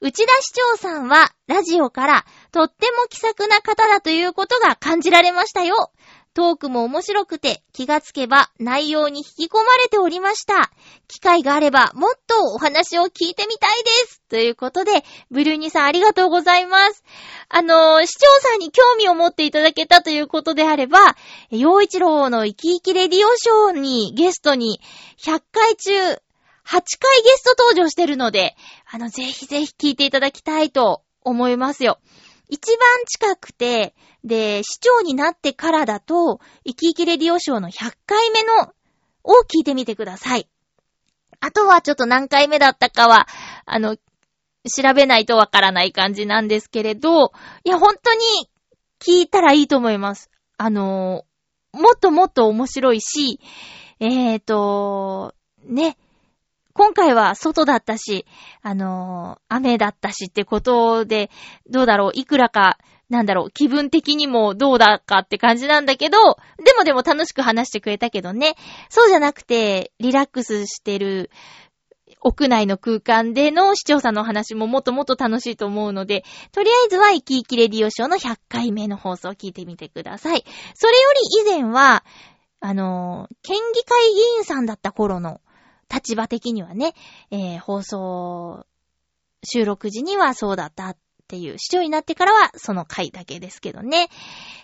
[0.00, 5.90] 内田市長さんはラジオからとっても気さくな方だということが感じられましたよ。
[6.32, 10.70] トークも面白くて気がつけば内容に引き込まれておりました。
[11.08, 14.22] 機会があればもっとお話を聞いてみたいです。
[14.28, 14.92] ということで、
[15.30, 17.02] ブルーニさんありがとうございます。
[17.48, 21.16] あのー、市長さんに興味を持っていただけたということであれば、
[21.50, 24.80] 洋一郎の生き生きレディオショーにゲストに
[25.18, 26.22] 100回中
[26.70, 28.54] 8回ゲスト登場してるので、
[28.88, 31.98] あの、ぜひぜひ聞いていただきたいと思いますよ。
[32.48, 38.72] 一番近くて、で、市長になってからだと、生き生きレディオショーの100回目の
[39.24, 40.48] を聞いてみてください。
[41.40, 43.26] あとはちょっと何回目だったかは、
[43.66, 47.32] あの、調べないとわからない感じなんですけれど、
[47.64, 48.20] いや、本当に
[49.00, 50.30] 聞いたらいいと思います。
[50.56, 51.24] あの、
[51.72, 53.40] もっともっと面白いし、
[53.98, 55.96] えーと、ね、
[56.72, 58.26] 今回は外だったし、
[58.62, 61.30] あのー雨だったしってことで、
[61.68, 62.78] どうだろう、いくらか、
[63.08, 68.54] なんだろう、気分的にもどうだかって感じなんだけど、でもでも楽しく話してくれたけどね、
[68.88, 71.30] そうじゃなくて、リラックスしてる、
[72.22, 80.44] 屋内の空間での視聴者のお話ももっともっと楽しいと思うので、とりあえずは生き生きレディオショーの100回目の放送を聞いてみてください。
[80.74, 80.98] それよ
[81.46, 82.04] り以前は、
[82.60, 85.40] あのー県議会議員さんだった頃の
[85.92, 86.94] 立場的にはね、
[87.30, 88.66] えー放送、
[89.44, 94.08] 収録時にはそうだったっていう、視聴になってからはその回だけですけどね。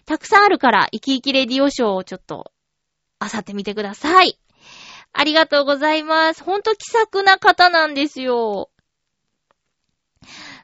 [0.05, 2.53] たくさんあるから、生き生きレディオショーをちょっと、
[3.19, 4.39] あさってみてください。
[5.13, 6.45] ありがとうございます。
[6.45, 8.71] ほんと気さくな方なんですよ。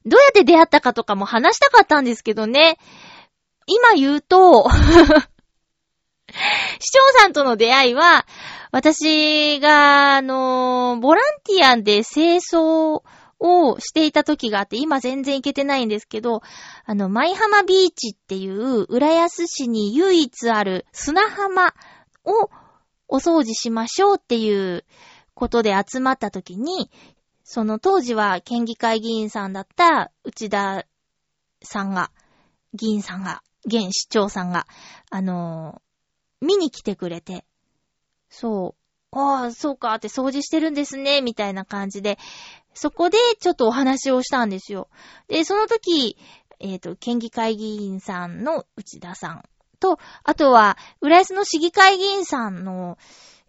[0.04, 2.76] どうやって出会ったかとかも話したかったんですけどね。
[3.66, 4.68] 今言うと、
[6.80, 8.26] 市長さんとの出会いは、
[8.70, 13.02] 私が、あの、ボランティアで清掃
[13.38, 16.42] をしていた時があって、今全然行けてないんですけど、
[16.84, 21.74] あの、舞浜ビーチっていう、浦安市に唯一ある砂浜
[22.24, 22.50] を
[23.08, 24.84] お掃除しましょうっていう
[25.34, 26.90] ことで集まった時に、
[27.44, 30.86] その当時は県議会議員さんだった内田
[31.62, 32.10] さんが、
[32.72, 34.66] 議員さんが、現市長さんが、
[35.10, 35.82] あの
[36.42, 37.44] 見に来てくれて、
[38.28, 38.74] そ
[39.12, 42.18] う、ああ、そうかって掃除してるんですね、みたいな感じで、
[42.74, 44.88] そこでちょっとお話をしたんですよ。
[45.28, 46.16] で、その時、
[46.60, 49.42] えっ、と、県議会議員さんの内田さん
[49.80, 52.96] と、あとは、浦安の市議会議員さんの、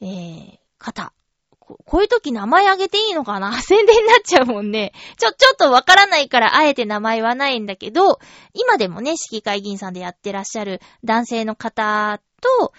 [0.01, 1.13] えー、方。
[1.59, 3.53] ここういう時名前あげていいのかな？
[3.63, 4.91] 宣伝になっちゃうもんね。
[5.17, 8.19] ちょ、ちょっとわからないからあえて名前はないんだけど、
[8.53, 12.19] 今でもね、市議会議員さんでやってらっしゃる男性の方
[12.59, 12.73] と、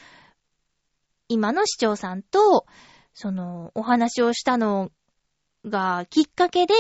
[1.29, 2.66] 今の市長さんと、
[3.14, 4.90] その、お話をしたの
[5.64, 6.74] がきっかけで、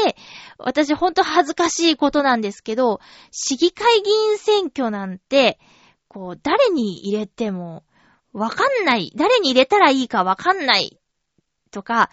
[0.58, 5.58] 私ほんと恥ずかしいことなんですけど、市議会議員選挙なんて、
[6.08, 7.84] こう、誰に入れても、
[8.32, 9.12] わかんない。
[9.14, 11.00] 誰に入れたらいいかわかんない。
[11.70, 12.10] とか、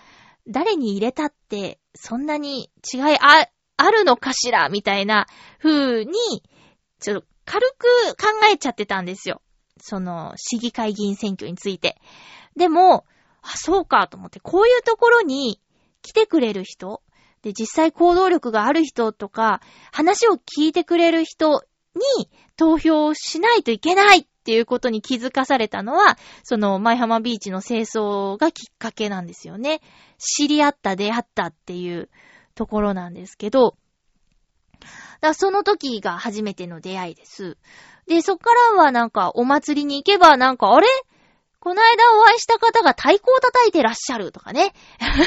[0.48, 5.28] 誰に入れたって、そんなに違いあ、あるのかしらみたいな
[5.60, 6.14] 風に、
[7.00, 9.42] ちょっと軽く考えちゃってたんですよ。
[9.82, 11.98] その、市議会議員選挙について。
[12.56, 13.06] でも、
[13.41, 15.60] あ、そうかと思って、こういうところに
[16.02, 17.02] 来てくれる人、
[17.41, 21.63] で、実際行動力がある人とか、話を聞いてくれる人
[21.96, 29.82] に投票しないといけないっていうことに気づかされたのは、その、舞浜ビーチの清掃がきっかけなんですよね。
[30.17, 32.10] 知り合った、出会ったっていう
[32.54, 33.76] ところなんですけど、
[35.22, 37.58] だその時が初めての出会いです。
[38.12, 40.88] で、そっからはなんかお祭りに行けばなんか、あれ？
[41.62, 44.74] この間お会いした方が太鼓を叩いてらっしゃるとかね。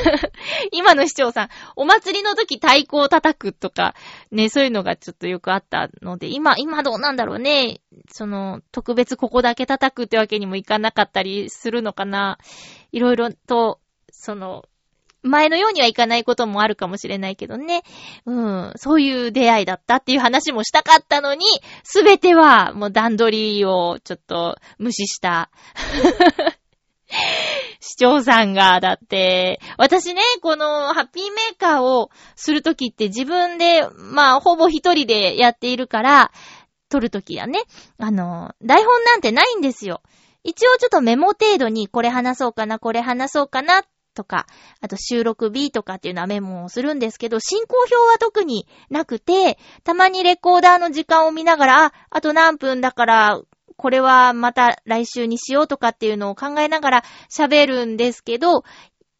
[0.73, 3.95] 今の市長さん、お祭りの時太鼓を叩くとか、
[4.33, 7.81] ね、そういうのがちょっとよくあったので、今、今どうなんだろうね。
[8.11, 12.39] その、特別ここだけ叩くってわけにもいかなかったりするのかな。
[12.91, 13.79] いろいろと、
[14.11, 14.65] その、
[15.25, 17.83] 前のようにはいかないこともあるかもしれないけどね。
[18.27, 18.73] うん。
[18.77, 21.47] そういう出会いだったっていう話もしたかったのに、
[21.83, 25.51] すべてはもう段取りをちょっと無視した。
[27.81, 36.33] 市長さんが、だって、私ね、このハッピーメーカーをするときって自分で、まあ、ほぼ一人でやっているから、
[36.89, 37.61] 撮るときはね、
[37.99, 40.03] あの、台本なんてないんですよ。
[40.45, 43.85] 一応ちょっとメモ程度にこれ話そうかな、これ話そうかなっ
[44.15, 44.47] とか、
[44.81, 53.41] あと収録日とかっていうのはメモをするんですけど、進行表は特になくて、たまにレコーダーの時間を見ながら、あ、あと何分だから、
[53.77, 58.63] これはまた来週にしようとかっていうのを考えながら喋るんですけど、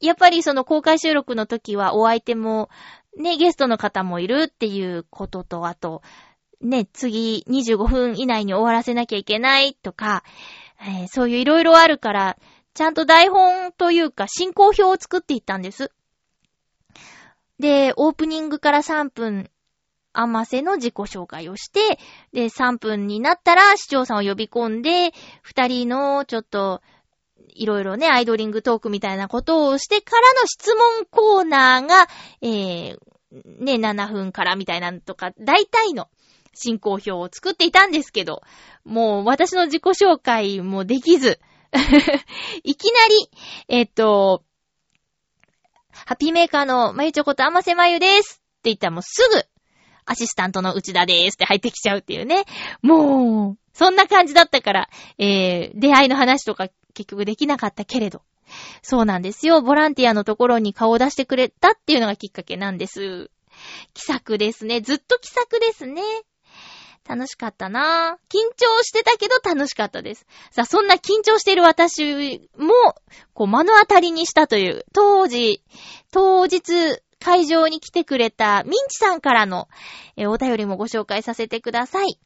[0.01, 2.69] やっぱりその公開収録の時はお相手も、
[3.17, 6.03] ね、ゲストの方もいるっていうことと、あと、
[6.61, 10.23] ね、次25分以内に終わらせなきゃいけないとか、
[10.81, 12.37] えー、そういういろいろあるから、
[12.75, 15.93] ちゃんと台本というか進行表を作っていったんです。
[17.59, 19.49] で、オープニングから3分、
[20.13, 21.99] アマセの自己紹介をして、
[22.33, 25.13] で、3分になったら視聴さんを呼び込んで、
[25.45, 26.83] 2人のちょっと、
[27.57, 32.09] いろいろね、アイドリングトークみたいなことをしてからの質問コーナーが、
[32.43, 32.99] えー、
[33.33, 36.09] ね、7分からみたいなのとか、大体の
[36.55, 38.43] 進行表を作っていたんですけど、
[38.85, 41.39] もう私の自己紹介もできず、
[42.65, 43.31] いきなり、
[43.69, 44.45] えっと、
[46.07, 49.45] ハッピーメーカーのまゆちょことあませまゆですって言ったらもうすぐ、
[50.07, 52.45] アシスタントの内田ですって入ってきちゃうっていうね。
[52.83, 58.23] もう、そんな感じだったから、えー、出会いの話とか結局できなかったけれど。
[58.83, 59.63] そうなんですよ。
[59.63, 63.31] ボランティアのところに顔を出してくれたっていうのがきっかけなんです。
[63.95, 64.81] 気さくですね。
[64.81, 66.03] ずっと気さくですね。
[67.07, 70.27] 楽しかったな緊張してたけど楽しかったです。
[70.51, 72.73] さあ、そんな緊張してる私も、
[73.35, 75.63] こう、目の当たりにしたという、当時、
[76.11, 79.69] 当日、会場に来てくれたミンチさんからの、
[80.17, 82.19] えお便りもご紹介させてください。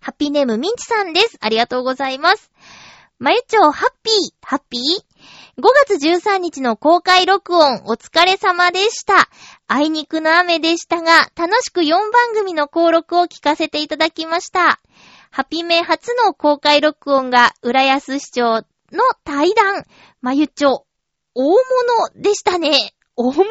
[0.00, 1.38] ハッピーネームミンチさんです。
[1.40, 2.50] ありがとうございます。
[3.18, 5.09] まゆちょハッピー、ハッピー？
[5.60, 9.28] ?5 月13日の公開録音お疲れ様でした。
[9.68, 14.80] あいにくの雨でしたが、楽しく4番組の登録を聞かせていただきました。
[15.30, 18.64] ハピメ初の公開録音が、浦安市長の
[19.24, 19.84] 対談、
[20.22, 20.86] まゆっちょ、
[21.34, 21.58] 大物
[22.16, 22.94] でしたね。
[23.16, 23.46] 大物？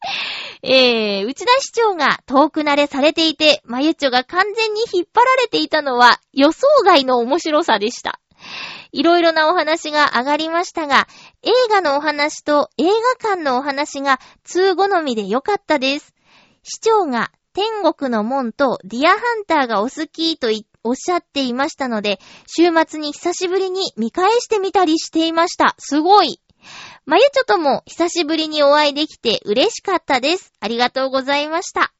[0.62, 8.20] えー、内田市長が遠く慣れされていて、まゆっちょが完全に引っ張られていたのは予想外の面白さでした。
[8.92, 11.06] いろいろなお話が上がりましたが、
[11.42, 16.14] 映画のお話と映画館のお話が通好みでよかったです。
[16.62, 20.48] 市長が天国の門とディアハンターがお好きと
[20.84, 25.74] おっしゃっていましたので、週末に久しぶりに見返してみたりしていました。
[25.78, 26.40] すごい。
[27.04, 30.52] まゆちょとも久しぶりにお会いできて嬉しかったです。
[30.60, 31.92] ありがとうございました。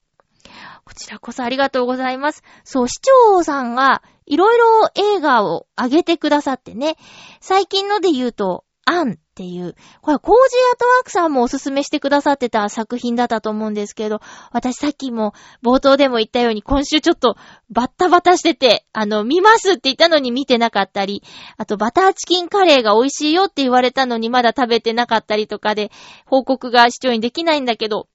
[0.89, 2.43] こちらこそありがとうございます。
[2.65, 6.97] そう、市長さんがいろいろ映画を上げてくださってね。
[7.43, 9.75] 最近ので言うと、アンっていう。
[10.01, 17.37] これ、コージーアートワークさんもおすすめしてくださってた作品だったと思うんですけど、私さっきも冒頭でも言ったように今週ちょっと
[17.69, 21.23] バッタバタしてて、あの、見ますって言ったのに見てなかったり、
[21.59, 25.93] あとバターチキンカレーが美味しいよって言われたのにまだ食べてなかったりとかで、
[26.25, 28.09] 報告が師匠にできないんだけど、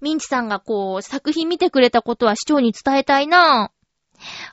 [0.00, 3.80] ミンチさんがこう、作品見てくれたことは師匠に伝えたいなぁ。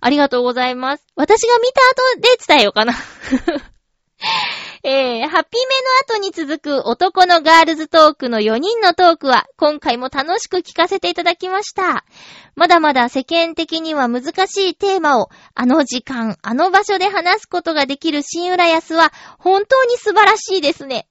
[0.02, 1.06] ありがとうございます。
[1.16, 2.94] 私が見た後で伝えようかな。
[4.84, 5.68] えー、ハッピー
[6.14, 12.06] メの後に続く男のガールズトークの4人のトークは、今回も楽しく聞かせていただきました。
[12.56, 21.08] まだまだ世間的には難しいテーマを、あの時間、あの場所で話すことができる新浦安は、本当に素晴らしいですね。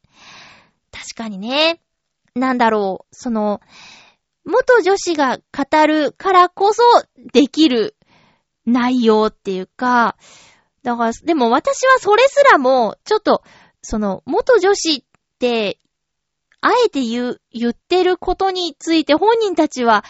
[0.91, 1.80] 確かにね。
[2.34, 3.61] なんだろう、その、
[4.47, 6.82] 元女子が語るからこそ
[7.32, 7.97] できる
[8.64, 10.16] 内容っていうか、
[10.82, 13.42] だから、でも私はそれすらも、ちょっと、
[13.82, 15.03] その、元女子っ
[15.40, 15.80] て、
[16.61, 20.05] あえて言う、言ってることについて本人たちは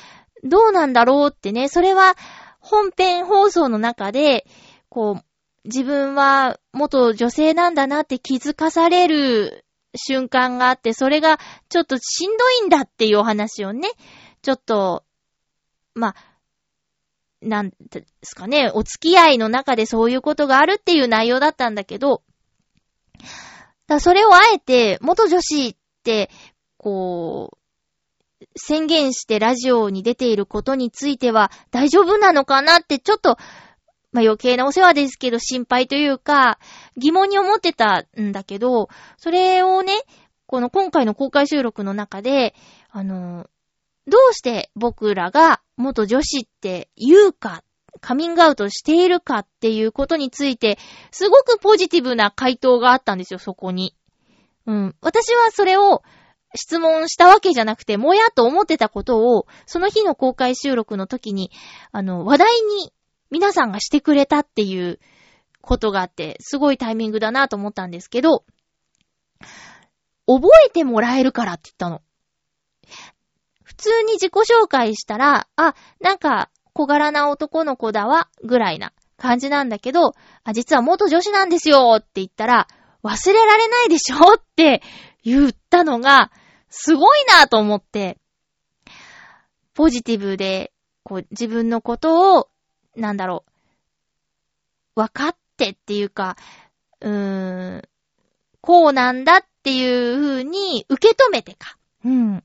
[0.45, 2.15] どうなんだろうってね、それは
[2.61, 4.47] 本編放送の中で、
[4.89, 5.25] こう、
[5.65, 9.65] 自分は元女性なんだなって気づかされる
[9.97, 13.89] 瞬間があって、それがちょっとしんどいんだっていうお話をね、
[14.43, 15.05] ちょっと、
[15.95, 16.15] まあ、
[17.43, 22.23] なんですかね、お付き合いの中でそういうことがあるっていう内容だったんだけど、
[23.87, 26.31] だそれをあえて、元女子って、
[26.77, 27.59] こう、
[28.57, 33.39] 宣言してラジオに出ていることについては大丈夫なのかなってちょっと、
[34.13, 36.59] まあ、余計なお世話ですけど心配というか
[36.97, 39.93] 疑問に思ってたんだけど、それをね、
[40.47, 42.55] この今回の公開収録の中で、
[42.91, 43.49] あの、
[44.07, 47.63] どうして僕らが元女子って言うか、
[48.01, 50.79] カミングアウトしているかっていうことについて、
[51.11, 53.97] すごくポジティブな回答があったんですよ、そこに。
[54.67, 54.97] うん。
[55.01, 56.03] 私はそれを
[56.55, 61.51] 質問したわけじゃなくて、もやと思ってたことを、その日の公開収録の時に、
[61.93, 62.93] あの、話題に
[63.31, 65.01] 皆さんがしてくれたっていう
[65.61, 68.45] ことがあって、すごいタイミングだなと思ったんですけど、
[70.27, 72.03] 覚えてもらえるからって言ったの。
[73.67, 80.15] 普通に自己紹介したら、あ、なんか小柄な男の子だわ、ぐらいな感じなんだけど、
[80.45, 82.69] あ、実は元女子なんですよって言ったら、
[83.03, 84.83] 忘れられないでしょって
[85.25, 86.31] 言ったのが、
[86.71, 88.19] すごいなと思って、
[89.75, 92.49] ポジティブで、こう、自分のことを、
[92.95, 93.45] なんだろ
[94.95, 96.37] う、分かってっていうか、
[97.01, 97.83] うーん、
[98.61, 101.77] こうなんだっていう風に受け止めてか。
[102.05, 102.45] うん。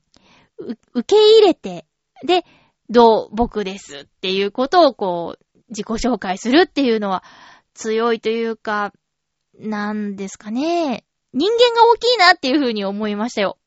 [0.94, 1.86] 受け入れて、
[2.24, 2.44] で、
[2.90, 7.24] どう、僕ですっていうことをこう、自己紹介するっていうのは
[7.74, 8.92] 強いというか、
[9.58, 11.04] なんですかね。
[11.32, 13.58] 人間が大きいなっていう風に思いましたよ。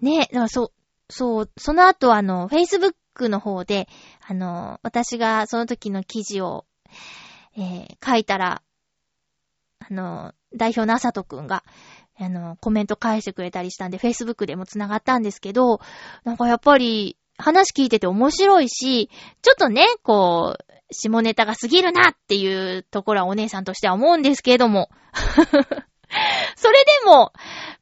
[0.00, 0.72] ねだからそう、
[1.10, 3.88] そう、その後あの、Facebook の方で、
[4.26, 6.64] あの、私がその時の記事を、
[7.56, 8.62] えー書いたら、
[9.80, 11.64] あの、代表のあさとくんが、
[12.20, 15.80] あの、コメント返してくれたりしたんで、Facebook でも繋がったんですけど、
[16.24, 19.08] なんかやっぱり、話聞いてて面白いし、
[19.42, 24.90] ちょっとね、こう、下ネタが過ぎるなっていうところはお姉さんとしては思うんですけれども。
[26.56, 27.32] それでも、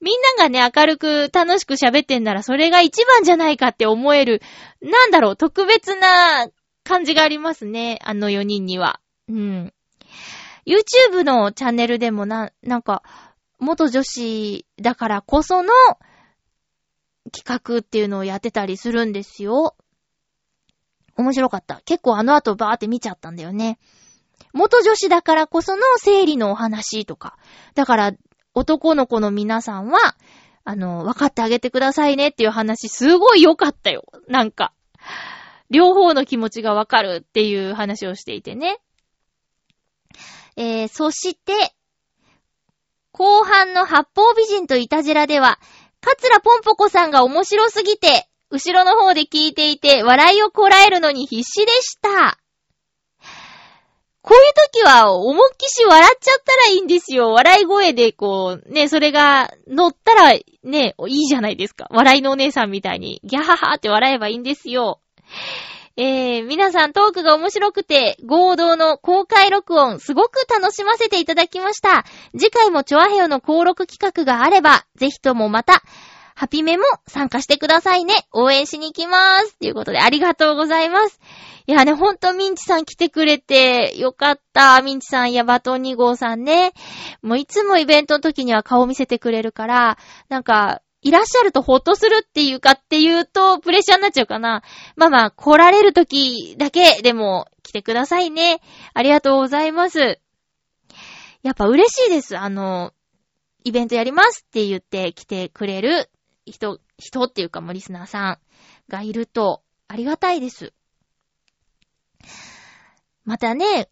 [0.00, 4.42] みんながね、明るく楽しく喋ってんなら、それが一番じゃないかって思える、
[4.80, 6.48] なんだろう、特別な
[6.84, 9.00] 感じがありますね、あの4人には。
[9.28, 9.72] うん。
[10.66, 13.02] YouTube のチャンネルでもな、なんか、
[13.58, 15.72] 元女子だからこその
[17.32, 19.76] 企画っていうのをやってたりするんですよ。
[21.16, 21.82] 面白かった。
[21.84, 23.78] 結構あの後バーって見ちゃったんだよね。
[24.52, 27.36] 元女子だからこその生理のお話とか。
[27.74, 28.12] だから、
[28.54, 29.98] 男の子の皆さんは、
[30.64, 34.04] あの、分かってあげてくださいねっていう話、すごい良かったよ。
[34.28, 34.72] なんか。
[35.70, 38.78] 両方の気持ちがわかるっていう話をしていてね。
[40.56, 41.74] えー、そして、
[43.18, 45.58] 後半の八方美人といたじらでは、
[46.00, 52.38] カツラポンポコさんが面白すぎて、後ろの方で聞いていて、笑いをこらえるのに必死でした。
[54.22, 57.32] こういう時は、思いっきし笑っちゃったらいいんですよ。
[57.32, 61.88] 笑い声で、こう、ね、それが乗ったら、ね、いいじゃないですか。
[61.90, 65.00] 笑いのお姉さんみたいに、ギャハハって笑えばいいんですよ。
[66.00, 72.04] えー、皆さんトークが面白くて、合同の公開録音、すごく楽しませていただきました。
[72.38, 75.82] 次回もチョアヘヨの登録企画があれば、ぜひともまた、
[76.36, 78.14] ハピメも参加してくださいね。
[78.32, 79.58] 応援しに行きます。
[79.58, 81.18] ということで、ありがとうございます。
[81.66, 84.80] いやね、ほんとミンチさん来てくれてよかった。
[84.82, 86.74] ミンチさんやバトン2号さんね。
[87.22, 94.62] もういつもイベントの時には顔見せてくれるから、なんか、いらっしゃるとほっとするっていうかっていうと、プレッシャーになっちゃうかな。
[94.94, 98.60] まあまあ、来られる時だけでも来てくださいね。
[98.92, 100.20] ありがとうございます。
[101.42, 102.36] やっぱ嬉しいです。
[102.36, 102.92] あの、
[103.64, 106.10] イベントやりますって言って来てくれる
[106.44, 108.38] 人、人っていうかもリスナーさん
[108.90, 110.74] がいるとありがたいです。
[113.24, 113.88] またね、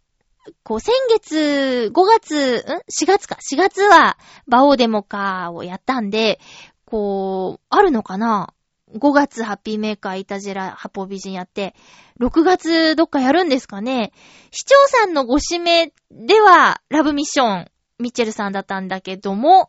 [0.63, 3.37] こう先月、5月、ん ?4 月か。
[3.37, 6.39] 4月は、バオデモカーをやったんで、
[6.87, 8.55] こう、あるのかな
[8.95, 11.75] ?5 月ハッピーメーカーイタジェラハポビジンやって、
[12.21, 14.13] 6月どっかやるんですかね？
[14.53, 19.69] 市長さんのご指名では、ラブミッション、ミッチェルさんだったんだけども、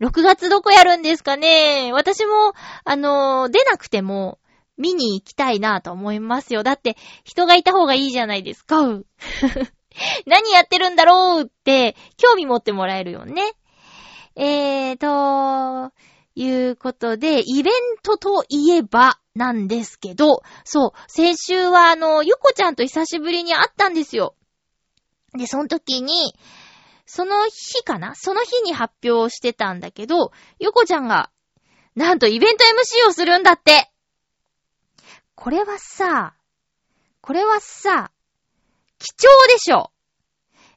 [0.00, 1.90] 6月どこやるんですかね？
[1.92, 2.54] 私も、
[2.84, 4.38] あの、出なくても、
[4.78, 6.62] 見に行きたいなぁと思いますよ。
[6.62, 8.76] だって、人がいた方がいいじゃないですか。
[10.26, 13.52] 何やってるんだろうって、興味持ってもらえるよね。
[14.34, 15.92] えーと、
[16.34, 17.72] いうことで、イベン
[18.02, 24.34] トといえば、なんですけど、そう、先週はあの、ゆこちゃんと久しぶりに会ったんですよ。
[25.36, 26.34] で、その時に、
[27.06, 28.14] その日かな？
[28.14, 31.30] その日に発表してたんだけど、ゆこちゃんが、
[31.94, 33.90] なんとイベント MC をするんだって。
[35.34, 36.34] これはさ、
[37.20, 38.10] これはさ、
[38.98, 39.90] 貴重でしょ。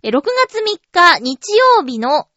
[0.02, 2.28] え、6月3日日曜日の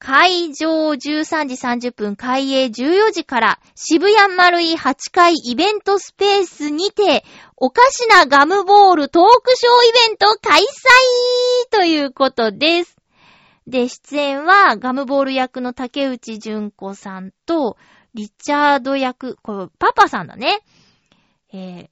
[0.00, 7.22] 会場13時30分、開営14時から渋谷丸井8階イベントスペースにて
[7.54, 12.96] おかしなガムボールトークショーイベント開催ということです。
[13.66, 17.76] で、出演はガムボール役の竹内純子さんと、
[18.14, 20.60] リチャード役、これパパさんだね。
[21.52, 21.88] えー、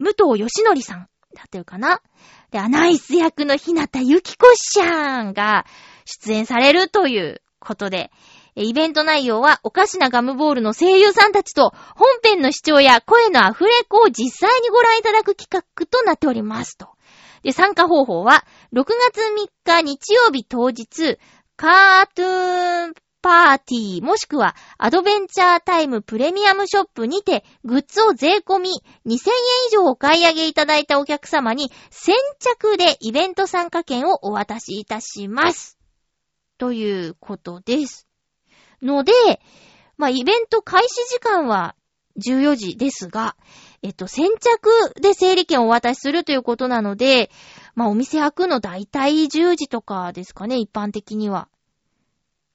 [0.00, 2.02] 武藤義則さんだってるかな
[2.50, 5.64] で、アナイス役の日向ゆきこしゃーんが
[6.08, 8.10] 出演されるということで、
[8.54, 16.88] イベント内容はおかしなガムボールの声優さんたちと本編の視聴や声のアフレコを実際にご覧いただく企画となっておりますと。
[17.42, 21.18] で、参加方法は、6月3日日曜日当日、
[21.56, 28.70] カートゥーンパーティー、もしくはアドベンチャータイムプレミアムショップにて、グッズを税込み
[29.06, 29.18] 2000円以
[29.72, 35.77] 上お買い上げいただいたお客様に、先着でイベント参加券をお渡しいたします。
[36.58, 38.06] ということです。
[38.82, 39.12] ので、
[39.96, 41.74] まあ、イベント開始時間は
[42.18, 43.36] 14時ですが、
[43.82, 47.30] えっと、先着で整理券をお渡しするということなので、
[47.74, 51.48] まあ、お店開くのだいたい10時とかですかね、一般的には。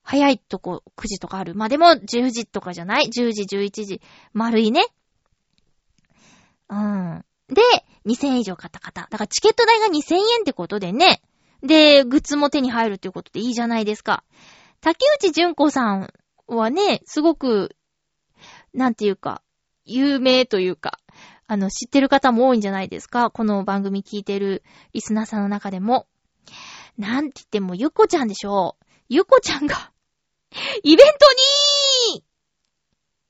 [0.03, 1.55] 早いとこ9時とかある。
[1.55, 4.01] まあ、でも10時とかじゃない ?10 時、11時。
[4.33, 4.85] 丸いね。
[6.69, 7.25] うん。
[7.47, 7.61] で、
[8.05, 9.07] 2000円以上買った方。
[9.09, 11.21] だからチケット代が2000円ってことでね。
[11.63, 14.23] で、グッズも手に入るっていうことでいいじゃないですか。
[14.81, 16.13] 竹内純子さん
[16.47, 17.75] はね、すごく、
[18.73, 19.41] なんていうか、
[19.85, 20.99] 有名というか、
[21.47, 26.07] あの、知ってる方も多いんじゃないですかこの番組聞いてるリスナーさんの中でも。
[26.97, 29.91] なんて言っても、ゆこちゃんでしょうゆこちゃんが、
[30.83, 32.23] イベントに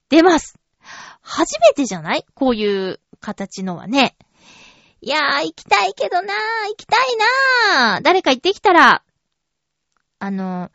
[0.10, 0.58] 出ます。
[1.22, 2.26] 初めてじゃない？
[2.34, 4.18] こういう形のはね。
[5.06, 7.00] いやー、行きたいけどなー、行きたい
[7.82, 8.02] なー。
[8.04, 9.04] 誰か行ってきたら、
[10.18, 10.72] あの、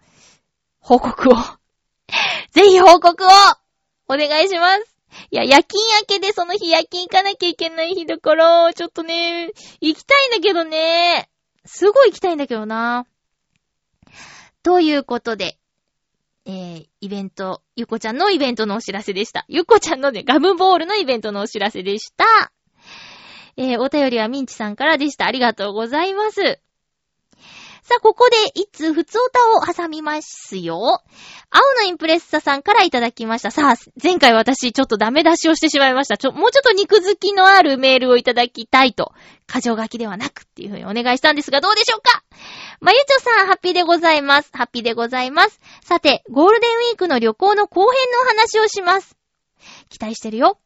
[0.81, 1.35] 報告を。
[2.53, 3.29] ぜひ報告を
[4.07, 4.97] お願いします。
[5.31, 9.47] いや、夜勤明けでその日夜勤行かなきゃいけない日だから、ちょっとね、
[9.81, 11.31] 行きたいんだけどね。
[11.65, 13.07] すごい行きたいんだけどな。
[14.63, 15.57] ということで、
[16.45, 19.47] えー、イベント、ゆこちゃんのイベントのお知らせでした。
[19.49, 22.53] ゆこちゃんのね、ガムボールのイベントのお知らせでした。
[23.59, 25.27] えー、お便りはミンチさんからでした。
[25.27, 26.61] ありがとうございます。
[27.83, 31.03] さあ、ここで、一通、ふつおたを挟みますよ。
[31.51, 33.51] 青のインプレッサさんからいただきました。
[33.51, 36.19] さあ、前回私、ちょっとダメ出しをしてしまいました。
[36.19, 39.13] ちょ、もうちょっと肉付きのあるメールをいただきたいと。
[39.47, 42.23] 過剰書きではなくっていうふうにお願いしたんですが、どうでしょうか？
[42.81, 44.51] まゆちょさん、ハッピーでございます。
[44.53, 45.59] ハッピーでございます。
[45.83, 49.17] さて、ゴールデンウィークの旅行の後編のお話をします。
[49.89, 50.61] 期待してるよ。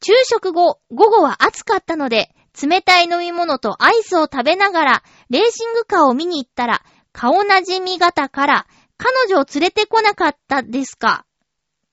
[0.00, 6.82] 昼食後、午後は暑かったので、冷たい飲み物とアイスを食べながら、レーシングカーを見に行ったら、
[7.12, 11.24] 顔なじみ方から、彼女を連れてこなかったですか？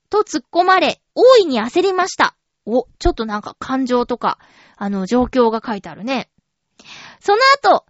[0.09, 2.35] と突っ込まれ、大いに焦りました。
[2.65, 4.39] お、ちょっとなんか感情とか、
[4.75, 6.29] あの、状況が書いてあるね。
[7.19, 7.85] その後、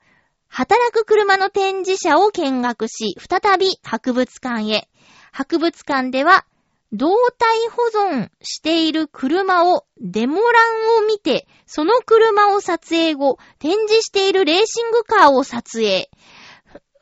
[0.47, 4.89] 働く車の展示車を見学し、再び博物館へ。
[5.31, 6.45] 博物館では、
[6.95, 10.43] 動体保存している車をデモ欄
[10.97, 16.09] を見て、その車を撮影後、展示しているレーシングカーを撮影。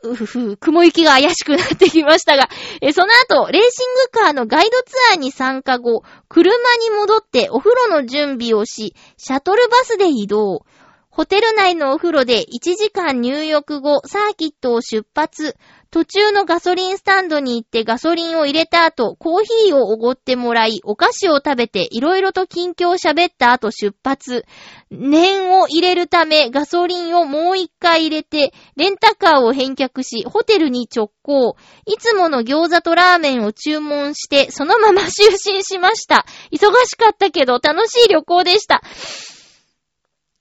[0.04, 2.50] うふふ、雲行きが怪しくなってきましたが、
[2.82, 10.66] えその後、レーシングカーのガイドツアーに参加後、車に戻ってお風呂の準備をし、シャトルバスで移動。
[11.10, 15.56] ホテル内のお風呂で1時間入浴後、サーキットを出発。
[15.94, 24.44] 途中のガソリンスタンドに行ってガソリンを入れた後、コーヒーをおごってもらい、お菓子を食べて、いろいろと近況を喋った後出発。
[24.90, 31.56] 念を入れるため、ガソリンをもう一回入れて、レンタカーを返却し、ホテルに直行。
[31.86, 36.26] いつもの餃子とラーメンを注文して、そのまま就寝しました。
[36.52, 38.82] 忙しかったけど、楽しい旅行でした。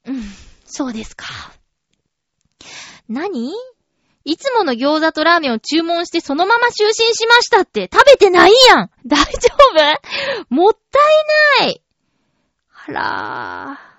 [0.07, 0.23] うん、
[0.65, 1.27] そうですか。
[3.07, 3.53] 何？
[4.25, 9.29] いつもの餃子とラーメンを注文してそのまま就寝しましたって食べてないやん 大丈
[10.47, 10.47] 夫？
[10.55, 10.99] もった
[11.65, 11.83] いない
[12.87, 13.93] あらー。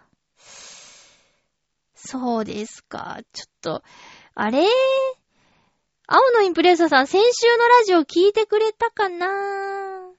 [1.95, 3.19] そうですか。
[3.32, 3.84] ちょっと、
[4.36, 4.65] あれ？
[6.05, 10.09] 青のインプレッサーさん、先週のラジオ聞いてくれたかな？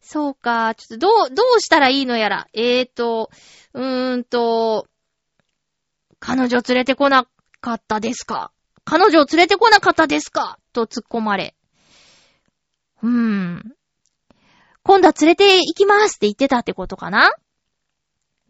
[0.00, 0.74] そうか。
[0.76, 2.46] ちょっとどう、どうしたらいいのやら。
[2.52, 3.30] えーと、
[3.74, 4.86] うーんと、
[6.20, 7.26] 彼女連れてこな
[7.60, 8.52] かったですか？
[8.86, 10.58] 彼女を連れてこなかったですか？
[10.72, 11.56] と突っ込まれ。
[13.02, 13.76] うーん。
[14.84, 17.32] 今度は連れて行きますって言ってたってことかな？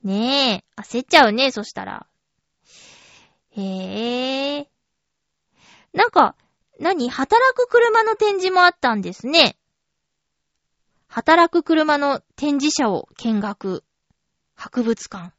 [0.05, 2.07] ねえ、焦っちゃうね、そしたら。
[3.57, 4.69] へえ。
[5.95, 6.37] なんか、
[6.79, 7.09] 何？
[7.09, 9.57] 働く車の展示もあったんですね。
[11.09, 13.85] 働く車の展示車を見学。
[14.55, 15.33] 博物館。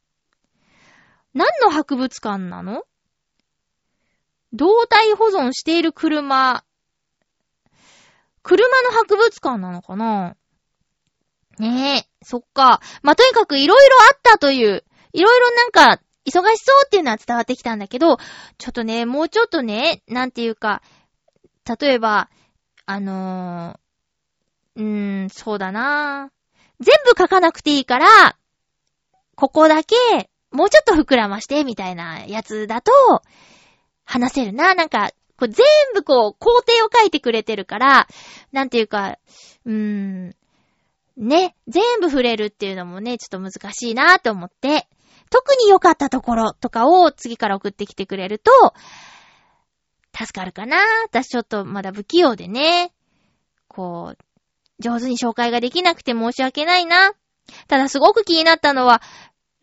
[1.35, 2.81] 何の博物館なの？
[4.57, 6.63] 動体保存している車、
[8.43, 10.35] 車の博物館なのかな？
[11.59, 12.81] ねえ、そっか。
[13.01, 14.83] まあ、とにかくいろいろあったという、
[15.13, 18.17] いろいろなんか、忙しそうっていうのは伝わってきたんだけど、
[18.57, 20.81] ちょっとね、もうちょっとね、なんていうか、
[21.79, 22.29] 例えば、
[22.85, 26.31] あのー、うーん、そうだな。
[26.79, 28.37] 全部書かなくていいから、
[29.35, 29.95] ここだけ、
[30.51, 32.91] もうちょっと膨らまして、みたいなやつだと、
[34.07, 34.73] 話せるな。
[34.73, 38.07] なんか、こう全部こう、工程を書いてくれてるから、
[38.51, 39.19] なんていうか、
[39.65, 40.35] うーん、
[41.17, 44.87] ね、全部触れるっていうのもね、ちょっと難しいなと思って、
[45.29, 48.51] 特に良かったところとかを次から送ってきてくれると、
[50.17, 52.93] 助かるかな私ちょっとまだ不器用でね、
[53.67, 54.17] こう、
[54.79, 57.13] 上手に紹介ができなくて申し訳ないな。
[57.67, 59.01] ただすごく気になったのは、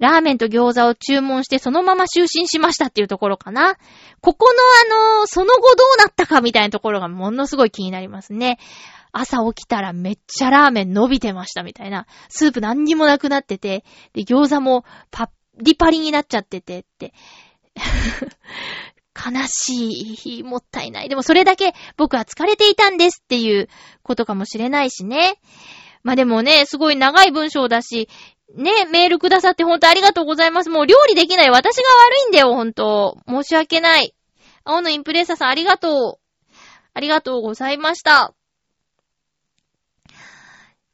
[0.04, 3.76] ラーメンと餃子を注文してそのまま就寝しましたっていうところかな。
[4.20, 8.58] ここのあの、その後どうなったかみたいなところがものすごい気になりますね。
[9.12, 12.06] 朝起きたらめっちゃラーメン伸びてましたみたいな。
[12.28, 15.28] スープ何にもなくなってて、で、餃子もパッ
[15.58, 17.12] リパリになっちゃっててって。
[19.14, 21.08] 悲しい、もったいない。
[21.08, 23.68] でもそれだけ僕は疲れていたんですっていう
[24.02, 25.38] ことかもしれないしね。
[26.02, 28.08] まあでもね、すごい長い文章だし、
[28.52, 30.70] ね、メールくださってほんとありがとうございます。
[30.70, 33.18] もう料理できない私が悪いんだよ、ほんと。
[33.26, 34.14] 申し訳ない。
[34.64, 36.56] 青のインプレッサさんありがとう。
[36.94, 38.34] ありがとうございました。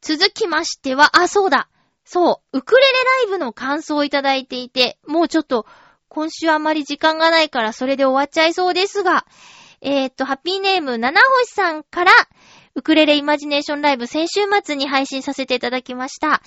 [0.01, 1.69] 続きましては、あ、そうだ。
[2.03, 5.67] そう、ウクレレライブの感想をいただいていて、もうちょっと、
[6.09, 9.25] 今週あまり時間がないからそれで終わっちゃいそうですが、
[9.79, 12.11] えー、っと、ハッピーネーム、七星さんから、
[12.73, 16.41] ウクレレイマジネーションライブ先週末に配信させていただきました。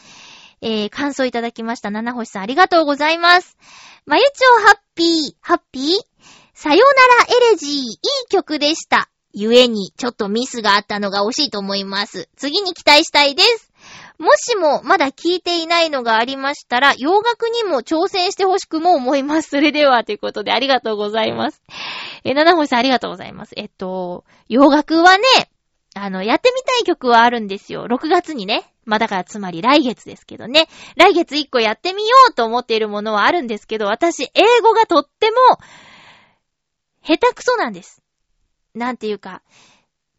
[0.60, 1.90] えー、感想いただきました。
[1.90, 3.56] 七星さんありがとうございます。
[4.06, 5.98] まゆちょハッピー、ハッピー？
[6.52, 6.84] さよ
[7.18, 7.98] ならエレジー、いい
[8.30, 9.10] 曲でした。
[9.32, 12.28] ゆえに、ちょっとミスがあったのが惜しいと思います。
[12.36, 13.72] 次に期待したいです。
[14.16, 19.50] もしもまだ聞いていないのがありましたら、洋楽にも挑戦してほしくも思います。
[19.50, 21.60] それでは、ということでありがとうございます。
[22.22, 23.54] え、七星さんありがとうございます。
[23.56, 25.24] えっと、洋楽はね、
[25.94, 27.86] あの、やってみたい曲はあるんですよ。
[27.86, 28.70] 6月にね。
[28.84, 30.68] まあ、だからつまり来月ですけどね。
[30.96, 35.36] 来月1個やってみようと思っているものはあるんですけど、私、英語がとっても、
[37.02, 38.02] 下手くそなんです。
[38.74, 39.42] なんていうか、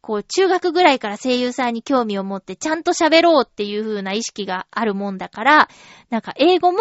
[0.01, 5.69] こう、中学ぐらいから声優さんに興味を持ってちゃんと喋ろうっていう風な意識があるもんだから、
[6.09, 6.79] なんか英語も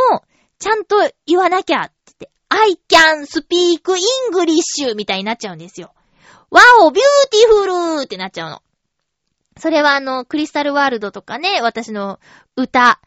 [0.59, 3.83] ちゃんと言わなきゃって言って、I can speak
[4.31, 5.95] English みたいになっちゃうんですよ。
[6.51, 8.05] Wow, beautiful!
[8.05, 8.63] ってなっちゃうの。
[9.59, 12.19] それはあの、クリスタルワールドとかね、私の
[12.57, 13.01] 歌、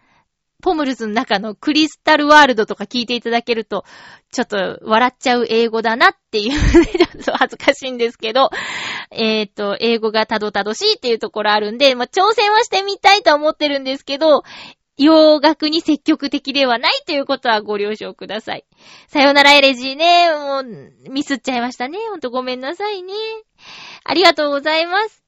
[0.62, 3.86] ポムルズの中のクリスタルワールドとか聞いていただけると、
[4.32, 6.52] ちょっと笑っちゃう英語だなっていう、
[6.84, 8.50] ちょっと恥ずかしいんですけど、
[9.12, 14.44] えっ、と、英語がたどたどしいっていうところあるんで、まあ、挑戦はしてみたいと思ってるんですけど、
[14.98, 18.66] 洋楽に積極的ではないということはご了承ください。
[19.08, 20.32] さよならエレジーね。
[20.32, 22.00] もう、ミスっちゃいましたね。
[22.10, 23.14] ほんとごめんなさいね。
[24.04, 25.27] ありがとうございます。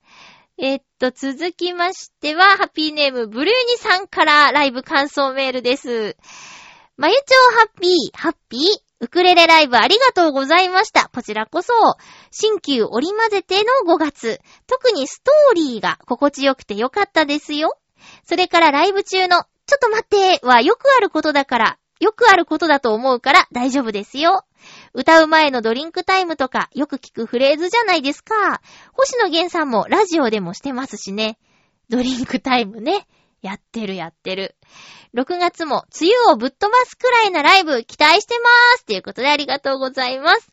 [0.62, 6.18] えっと、続きましては、ハッピーネーム、ブルーニさんからライブ感想メールです。
[6.98, 8.62] まゆちょうハッピー、ハッピー、
[9.00, 11.10] ウクレレライブありがとうございました。
[11.16, 11.72] こちらこそ、
[12.30, 17.78] 新旧織り混ぜての5月、特にストーリーが心地よくてよかったですよ。
[18.26, 24.46] それからライブ中の、ちょっと待ってはよくあることだから、よくあることだと思うから大丈夫ですよ。
[24.94, 28.62] 歌う前のドリンクタイムとかよく聞くフレーズじゃないですか。
[28.94, 31.38] 星野源さんもラジオでもしてますしね。
[31.90, 33.08] ドリンクタイムね。
[33.42, 34.56] やってるやってる。
[35.16, 40.52] 6月も梅雨をぶっ飛ばすくらいなライブ期待してまーすということでありがとうございます。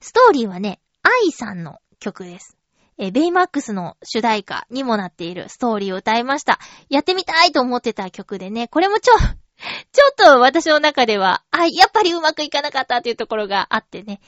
[0.00, 2.56] ストーリーはね、愛さんの曲です。
[2.98, 6.58] えベイマックスの主題歌にもなっているストーリーを歌いました。
[6.88, 9.14] やってみたいと思ってた曲でね、これもちょ、
[9.92, 14.20] ちょっと私の中では、あ、やっぱりうまくいかなかったっていうところがあってね。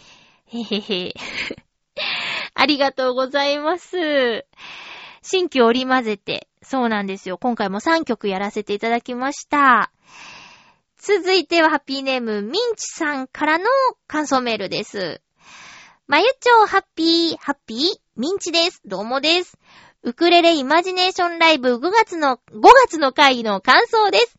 [0.47, 1.15] へへへ。
[2.55, 4.47] ありがとうございます。
[5.23, 7.39] 新規織り混ぜて、そうなんですよ。
[7.39, 9.91] 今回も3曲やらせていただきました。
[10.97, 13.67] 続いてはハッピーネーム、ミンチさんからの
[14.07, 15.21] 感想メールです。
[16.07, 17.79] まゆちょうハッピー、ハッピー、
[18.17, 18.81] ミンチです。
[18.85, 19.59] どうもです。
[20.03, 24.39] ウクレレイマジネーションライブ5月の、5月の回の感想です。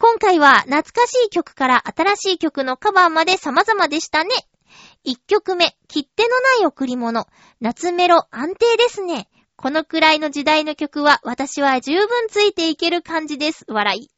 [0.00, 4.30] 今回は懐かしい曲から新しい曲のカバーまで様々でしたね。
[5.06, 7.26] 1曲目、切手のない贈り物。
[7.60, 9.28] 夏メロ安定ですね。
[9.56, 13.66] このくらいの時代の曲は私は十分ついていける感じです。
[13.68, 14.10] 笑い。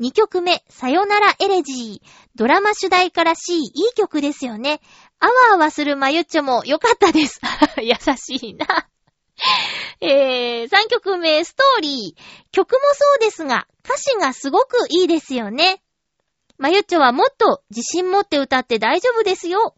[0.00, 2.08] 2曲目、さよならエレジー。
[2.34, 4.80] ドラマ主題からしいいい曲ですよね。
[5.20, 7.42] あわあわするまゆっちょも良かったです。
[7.76, 8.88] 優しいな。
[10.00, 12.50] えー、3曲目、ストーリー。
[12.52, 15.82] 曲もそうですが、歌詞がすごくいいですよね。
[16.58, 19.74] まゆっちょはもっと自信持って歌って大丈夫ですよ。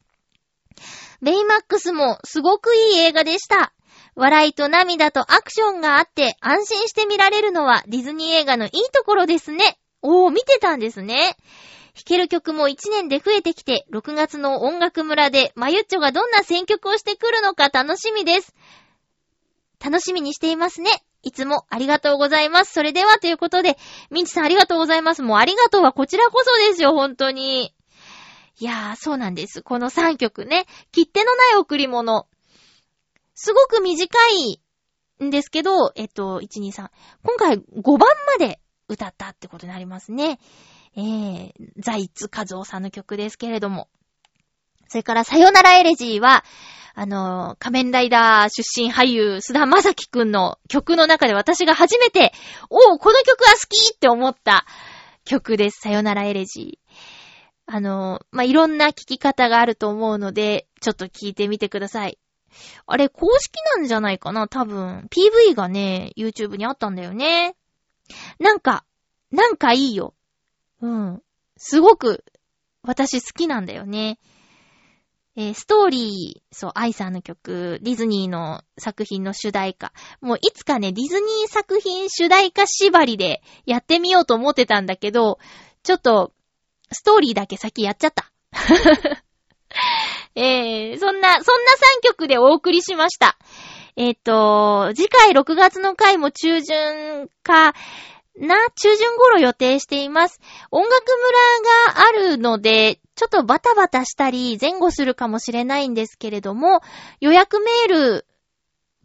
[1.21, 3.73] ベイマックスもすごくいい映画でした。
[4.15, 9.79] 笑いと涙とアクションがあって安心して見られるのはディズニー映画のいいところですね。
[10.03, 11.37] おー、見てたんですね。
[11.95, 18.55] 弾ける曲も1年で増えてきて、6月の音楽村でまゆっちょがどんな選曲をしてくるのか楽しみです。
[19.85, 20.91] 楽しみにしていますね。
[21.23, 22.73] いつもありがとうございます。
[22.73, 23.77] それではということで、
[24.11, 25.23] ミンチさんありがとうございます。
[25.23, 27.75] もうありがとうはこちらこそですよ、本当に。
[28.61, 29.63] いやー、そうなんです。
[29.63, 30.67] この3曲ね。
[30.91, 32.27] 切手のない贈り物。
[33.35, 34.61] すごく短い
[35.25, 36.91] んですけど、えっと、1、2、3。
[37.23, 38.01] 今回5番
[38.39, 40.41] まで歌ったってことになりますね。
[40.97, 43.89] えー、ザイツカズオさんの曲ですけれども。
[44.89, 46.45] それから、さよならエレジーは、
[47.01, 52.33] あの、仮面ライダー出身俳優、須田正樹くんの曲の中で私が初めて、
[52.71, 54.67] おう、この曲は好きって思った
[55.25, 55.79] 曲です。
[55.81, 57.73] さよならエレジー。
[57.73, 62.19] あの、まあ、いろんな聴き方があると思うので、ちょっと聞いてみてください。
[62.89, 65.09] あれ、公式なんじゃないかな多分。
[65.13, 67.55] PV がね、YouTube にあったんだよね。
[68.41, 68.85] なんか、
[69.31, 70.15] なんかいいよ。
[70.81, 71.23] うん。
[71.59, 72.25] すごく、
[72.83, 74.19] 私好きなんだよね。
[75.41, 79.93] えー、ストーリー、そう、愛さんの曲、ディズニーの作品の主題歌。
[80.21, 85.39] もういつかね、ディズニー作品主題歌縛りでやってみようと思ってたんだけど、
[85.85, 86.33] ちょっと、
[86.91, 88.33] ストーリーだけ先やっちゃった。
[90.35, 93.39] えー、そんな、そんな3曲でお送りしました。
[93.95, 97.75] えっ、ー、と、次回6月の回も中旬か、
[98.39, 100.41] な、中旬頃予定しています。
[100.71, 101.05] 音楽
[101.93, 106.81] 村があるので、ちょっとバタバタしたり前後するかもしれないんですけれども、
[107.21, 108.27] 予約メール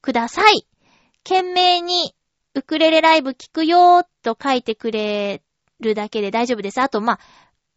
[0.02, 0.68] ください。
[1.24, 2.16] 懸命に
[2.54, 5.42] ウクレレライブ聞くよーと書いてくれ
[5.80, 6.80] るだけで大丈夫です。
[6.80, 7.20] あと、まあ、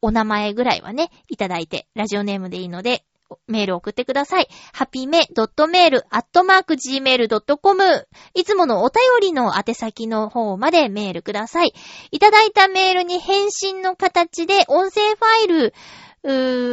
[0.02, 3.04] お名前ぐらいはね、いただいて、ラジオネームでいいので、
[3.48, 4.48] メール送ってください。
[4.72, 11.72] ハピメドットメールアットマーク gmail.com いつものお便りの宛先の方までメールください。
[12.10, 15.72] いただいたメールに返信の形で音声ファイ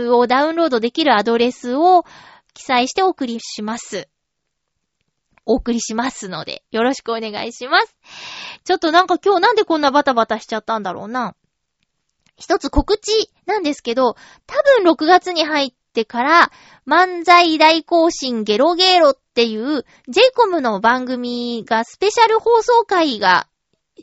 [0.05, 2.03] ルをダウンロードできるアドレスを
[2.53, 4.07] 記載してお送りします。
[5.45, 7.97] お送りしますので、よろしくお願いします。
[8.63, 11.35] ちょっとなんか今日なんでこんなバタバタしちゃったんだろうな。
[12.37, 14.15] 一つ告知なんですけど、
[14.47, 16.51] 多分6月に入っててから、
[16.85, 23.47] 漫才大行進ゲロゲロっていう j イ m の番組がスペシャル放送会が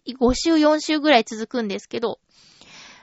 [0.07, 2.18] 5週4週ぐらい続くんですけど、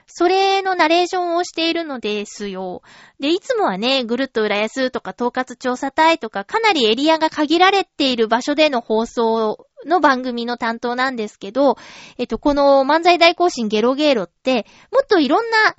[0.08, 2.82] それのナレーションをしているのですよ。
[3.20, 11.78] で、いつもはね、ぐるっと浦安とか統括調査隊とか、かなりエリアが限られている場所での放送の番組の担当なんですけど、
[12.18, 15.76] えっと、この漫才大行進ゲロゲロって、もっといろんな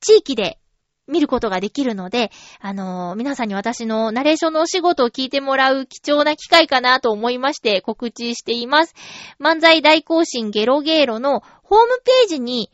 [0.00, 0.59] 地域で
[1.08, 2.30] 見ることができるので、
[2.60, 8.94] あのー、皆さんに私のナレーションのお仕事を聞いてもらう貴重な機会かなと思いまして告知しています。
[9.40, 12.70] 漫才大行進ゲロゲーロのホームページに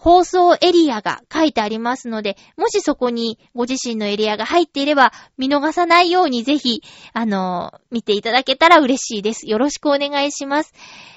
[0.00, 9.46] 放送エリアが書いてありますので、もしそこにご自身のエリアが入っていれば、見逃さないようにぜひ、あのー、見ていただけたら嬉しいです。
[9.46, 10.72] よろしくお願いします。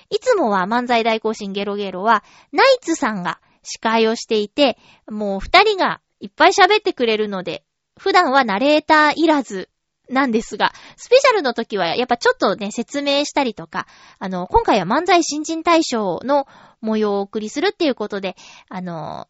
[0.09, 4.78] いつもは漫才大行進ゲロゲロは、ナイツさんが司会をしていて、
[5.09, 7.65] もう二人がいっぱい喋ってくれるので、
[7.99, 9.69] 普段はナレーターいらず
[10.09, 13.88] なんですが、スペシャルの時はやっぱちょっとね、説明したりとか、
[14.19, 16.47] あの、今回は漫才新人大賞の
[16.80, 18.38] 模様をお送りするっていうことで、
[18.69, 19.28] あの、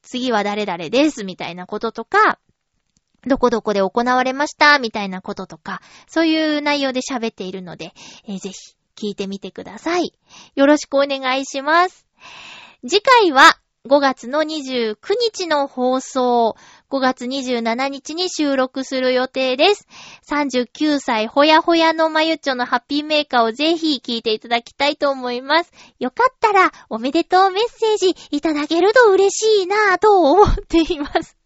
[0.00, 2.38] 次は誰々ですみたいなこととか、
[3.26, 7.92] どこどこで行われましたみたいなこととか、そういう内容で喋っているので、
[8.26, 8.54] えー、ぜひ
[8.96, 10.14] 聞いてみてください。
[10.54, 12.06] よろしくお願いします。
[12.88, 16.54] 次回は5月の29日の放送、
[16.90, 19.88] 5月27日に収録する予定です。
[20.28, 25.72] 39歳ほやほやのまゆっちょのハッピーメーカーをぜひ聞いていただきたいと思います。
[25.98, 31.38] よかったらおめでとうメッセージいただけると嬉しいなぁと思っています。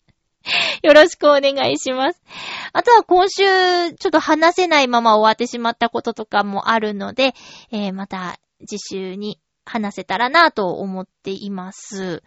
[0.82, 2.20] よろしくお願いします。
[2.72, 3.44] あとは今週、
[3.94, 7.32] ちょっと話せないまま終わってしまったこととかもあるので、
[7.70, 12.22] えー、また次週に話せたらなと思っています。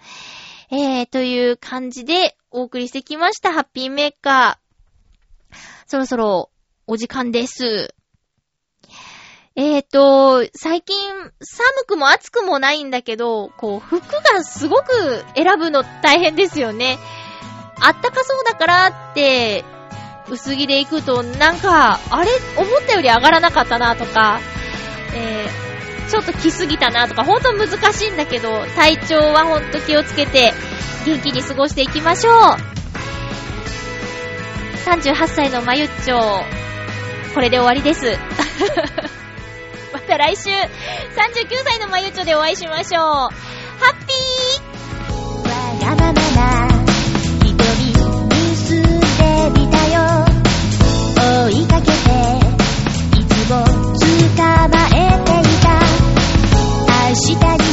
[0.69, 5.57] えー、という感じでお送りしてきました、ハッピーメーカー。
[5.87, 6.51] そろそろ
[6.87, 7.93] お時間です。
[9.55, 10.97] えーと、最近
[11.41, 16.99] 寒くも暑くもないんだけど、こう、服がすごく選ぶの大変ですよね。
[17.79, 19.65] あったかそうだからって、
[20.29, 22.29] 薄着で行くと、なんか、あれ？
[22.57, 24.41] 思ったより上がらなかったなとか、
[25.15, 25.66] えー、
[26.09, 30.53] ちょっと来すぎたなとか、ほんと難しいんだけど、体調はほんと気をつけて、
[31.05, 32.33] 元気に過ごしていきましょう。
[34.85, 36.19] 38歳のまゆっちょ、
[37.33, 38.17] これで終わりです。
[39.93, 40.65] また来週、39
[41.65, 43.03] 歳のまゆっちょでお会いしましょう。
[43.03, 43.31] ハ
[43.91, 46.67] ッピーわがままな
[47.43, 47.93] 瞳
[48.29, 50.25] 結んでみたよ
[51.49, 52.46] 追いかけて
[57.35, 57.66] 下